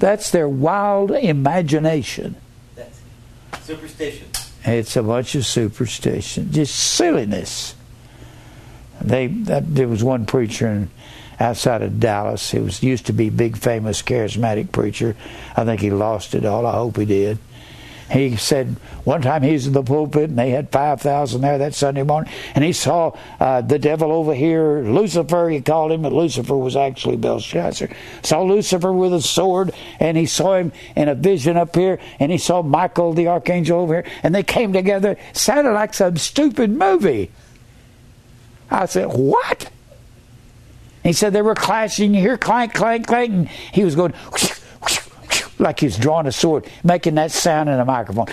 [0.00, 2.34] That's their wild imagination.
[2.74, 3.00] That's
[3.62, 4.28] superstition.
[4.66, 7.76] It's a bunch of superstition, just silliness.
[9.00, 10.90] They that, there was one preacher in,
[11.38, 12.50] outside of Dallas.
[12.50, 15.14] He was used to be big, famous, charismatic preacher.
[15.56, 16.66] I think he lost it all.
[16.66, 17.38] I hope he did.
[18.10, 21.74] He said one time he was in the pulpit and they had 5,000 there that
[21.74, 26.12] Sunday morning, and he saw uh, the devil over here, Lucifer, he called him, but
[26.12, 27.88] Lucifer was actually Belshazzar.
[28.22, 32.30] Saw Lucifer with a sword, and he saw him in a vision up here, and
[32.30, 35.16] he saw Michael the archangel over here, and they came together.
[35.32, 37.30] Sounded like some stupid movie.
[38.70, 39.70] I said, What?
[41.06, 42.14] He said they were clashing.
[42.14, 43.30] You hear clank, clank, clank.
[43.30, 44.55] And he was going, whoosh,
[45.58, 48.26] like he's drawing a sword, making that sound in a microphone.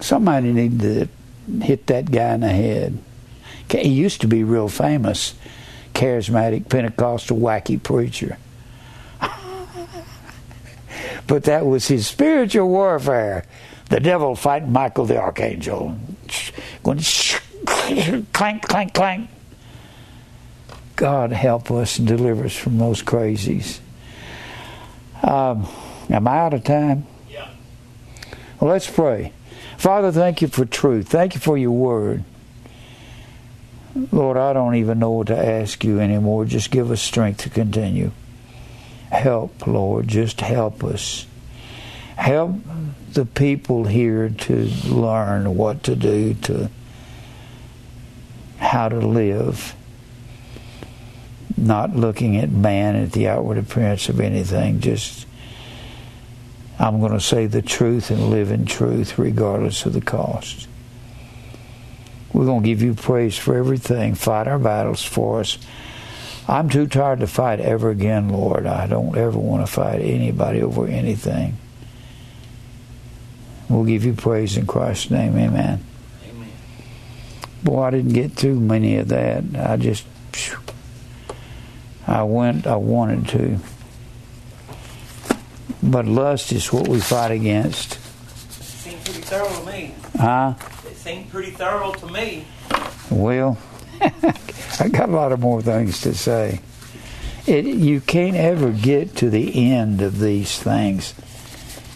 [0.00, 1.08] Somebody needed to
[1.64, 2.98] hit that guy in the head.
[3.70, 5.34] He used to be real famous,
[5.94, 8.38] charismatic, Pentecostal, wacky preacher.
[11.26, 13.44] but that was his spiritual warfare.
[13.90, 15.96] The devil fighting Michael the archangel,
[16.82, 17.00] going
[18.32, 19.28] clank, clank, clank.
[20.96, 23.80] God help us and deliver us from those crazies.
[25.22, 25.66] Um,
[26.08, 27.06] am I out of time?
[27.28, 27.48] Yeah.
[28.58, 29.32] Well, let's pray.
[29.76, 31.08] Father, thank you for truth.
[31.08, 32.24] Thank you for your word.
[34.12, 36.44] Lord, I don't even know what to ask you anymore.
[36.44, 38.12] Just give us strength to continue.
[39.10, 40.06] Help, Lord.
[40.06, 41.26] Just help us.
[42.16, 42.56] Help
[43.12, 44.54] the people here to
[44.86, 46.70] learn what to do, to
[48.58, 49.74] how to live
[51.56, 55.26] not looking at man at the outward appearance of anything, just
[56.78, 60.66] I'm going to say the truth and live in truth regardless of the cost.
[62.32, 64.14] We're going to give you praise for everything.
[64.14, 65.58] Fight our battles for us.
[66.48, 68.66] I'm too tired to fight ever again, Lord.
[68.66, 71.58] I don't ever want to fight anybody over anything.
[73.68, 75.36] We'll give you praise in Christ's name.
[75.36, 75.84] Amen.
[76.28, 76.48] Amen.
[77.62, 79.44] Boy, I didn't get through many of that.
[79.54, 80.04] I just.
[80.32, 80.58] Phew,
[82.06, 83.58] I went, I wanted to.
[85.82, 87.94] But lust is what we fight against.
[87.94, 88.00] It
[88.62, 89.94] seemed pretty thorough to me.
[90.18, 90.54] Huh?
[90.86, 92.44] It seemed pretty thorough to me.
[93.10, 93.58] Well,
[94.00, 96.60] I got a lot of more things to say.
[97.46, 101.14] It, you can't ever get to the end of these things.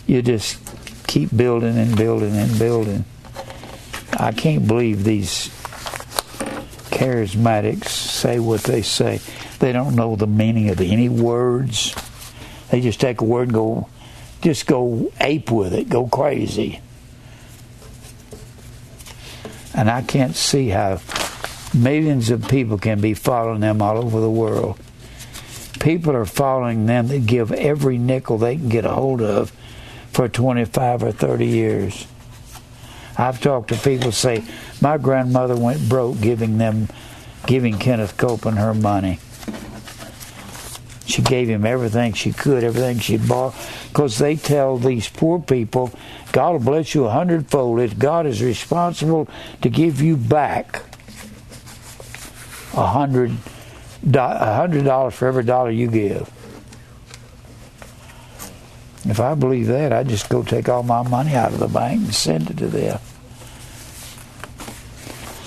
[0.07, 0.59] You just
[1.07, 3.05] keep building and building and building.
[4.19, 5.49] I can't believe these
[6.91, 9.21] charismatics say what they say.
[9.59, 11.95] They don't know the meaning of any words.
[12.71, 13.89] They just take a word and go,
[14.43, 16.81] just go ape with it, go crazy.
[19.75, 21.01] And I can't see how
[21.75, 24.79] millions of people can be following them all over the world.
[25.81, 29.53] People are following them that give every nickel they can get a hold of
[30.13, 32.07] for 25 or 30 years.
[33.19, 34.45] I've talked to people say,
[34.81, 36.89] my grandmother went broke giving them,
[37.47, 39.19] giving Kenneth Copeland her money.
[41.07, 43.55] She gave him everything she could, everything she bought,
[43.89, 45.93] because they tell these poor people,
[46.33, 47.81] God will bless you a hundredfold.
[47.81, 49.29] If God is responsible
[49.61, 50.83] to give you back
[52.73, 53.33] a hundred,
[54.13, 56.31] a hundred dollars for every dollar you give.
[59.07, 62.05] If I believe that, I just go take all my money out of the bank
[62.05, 62.99] and send it to them.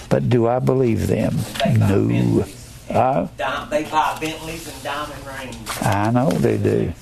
[0.09, 1.35] But do I believe them?
[1.79, 2.45] No.
[2.89, 3.27] Uh,
[3.69, 5.81] they buy Bentleys and diamond rings.
[5.81, 6.93] I know they do.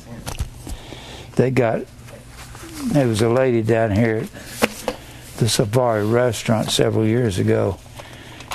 [1.36, 1.86] They got.
[2.86, 4.98] There was a lady down here at
[5.38, 7.78] the Safari restaurant several years ago.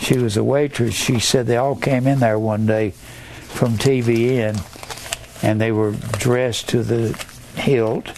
[0.00, 0.94] She was a waitress.
[0.94, 6.68] She said they all came in there one day from TBN, and they were dressed
[6.70, 7.16] to the
[7.54, 8.08] hilt,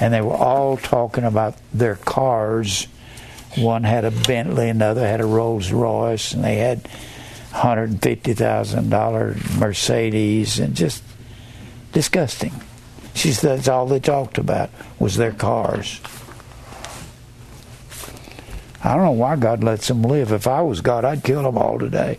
[0.00, 2.86] and they were all talking about their cars.
[3.56, 6.86] One had a Bentley, another had a Rolls Royce, and they had
[7.52, 11.04] $150,000 Mercedes, and just
[11.92, 12.52] disgusting.
[13.14, 16.00] She said that's all they talked about was their cars.
[18.82, 20.32] I don't know why God lets them live.
[20.32, 22.18] If I was God, I'd kill them all today.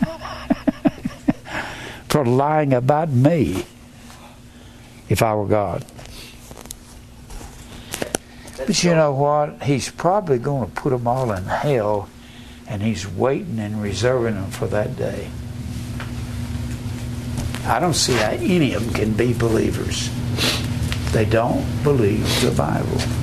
[2.08, 3.66] For lying about me
[5.08, 5.84] if I were God.
[8.56, 9.62] But you know what?
[9.62, 12.08] He's probably going to put them all in hell,
[12.68, 15.30] and he's waiting and reserving them for that day.
[17.64, 20.10] I don't see how any of them can be believers.
[21.12, 23.18] They don't believe the Bible.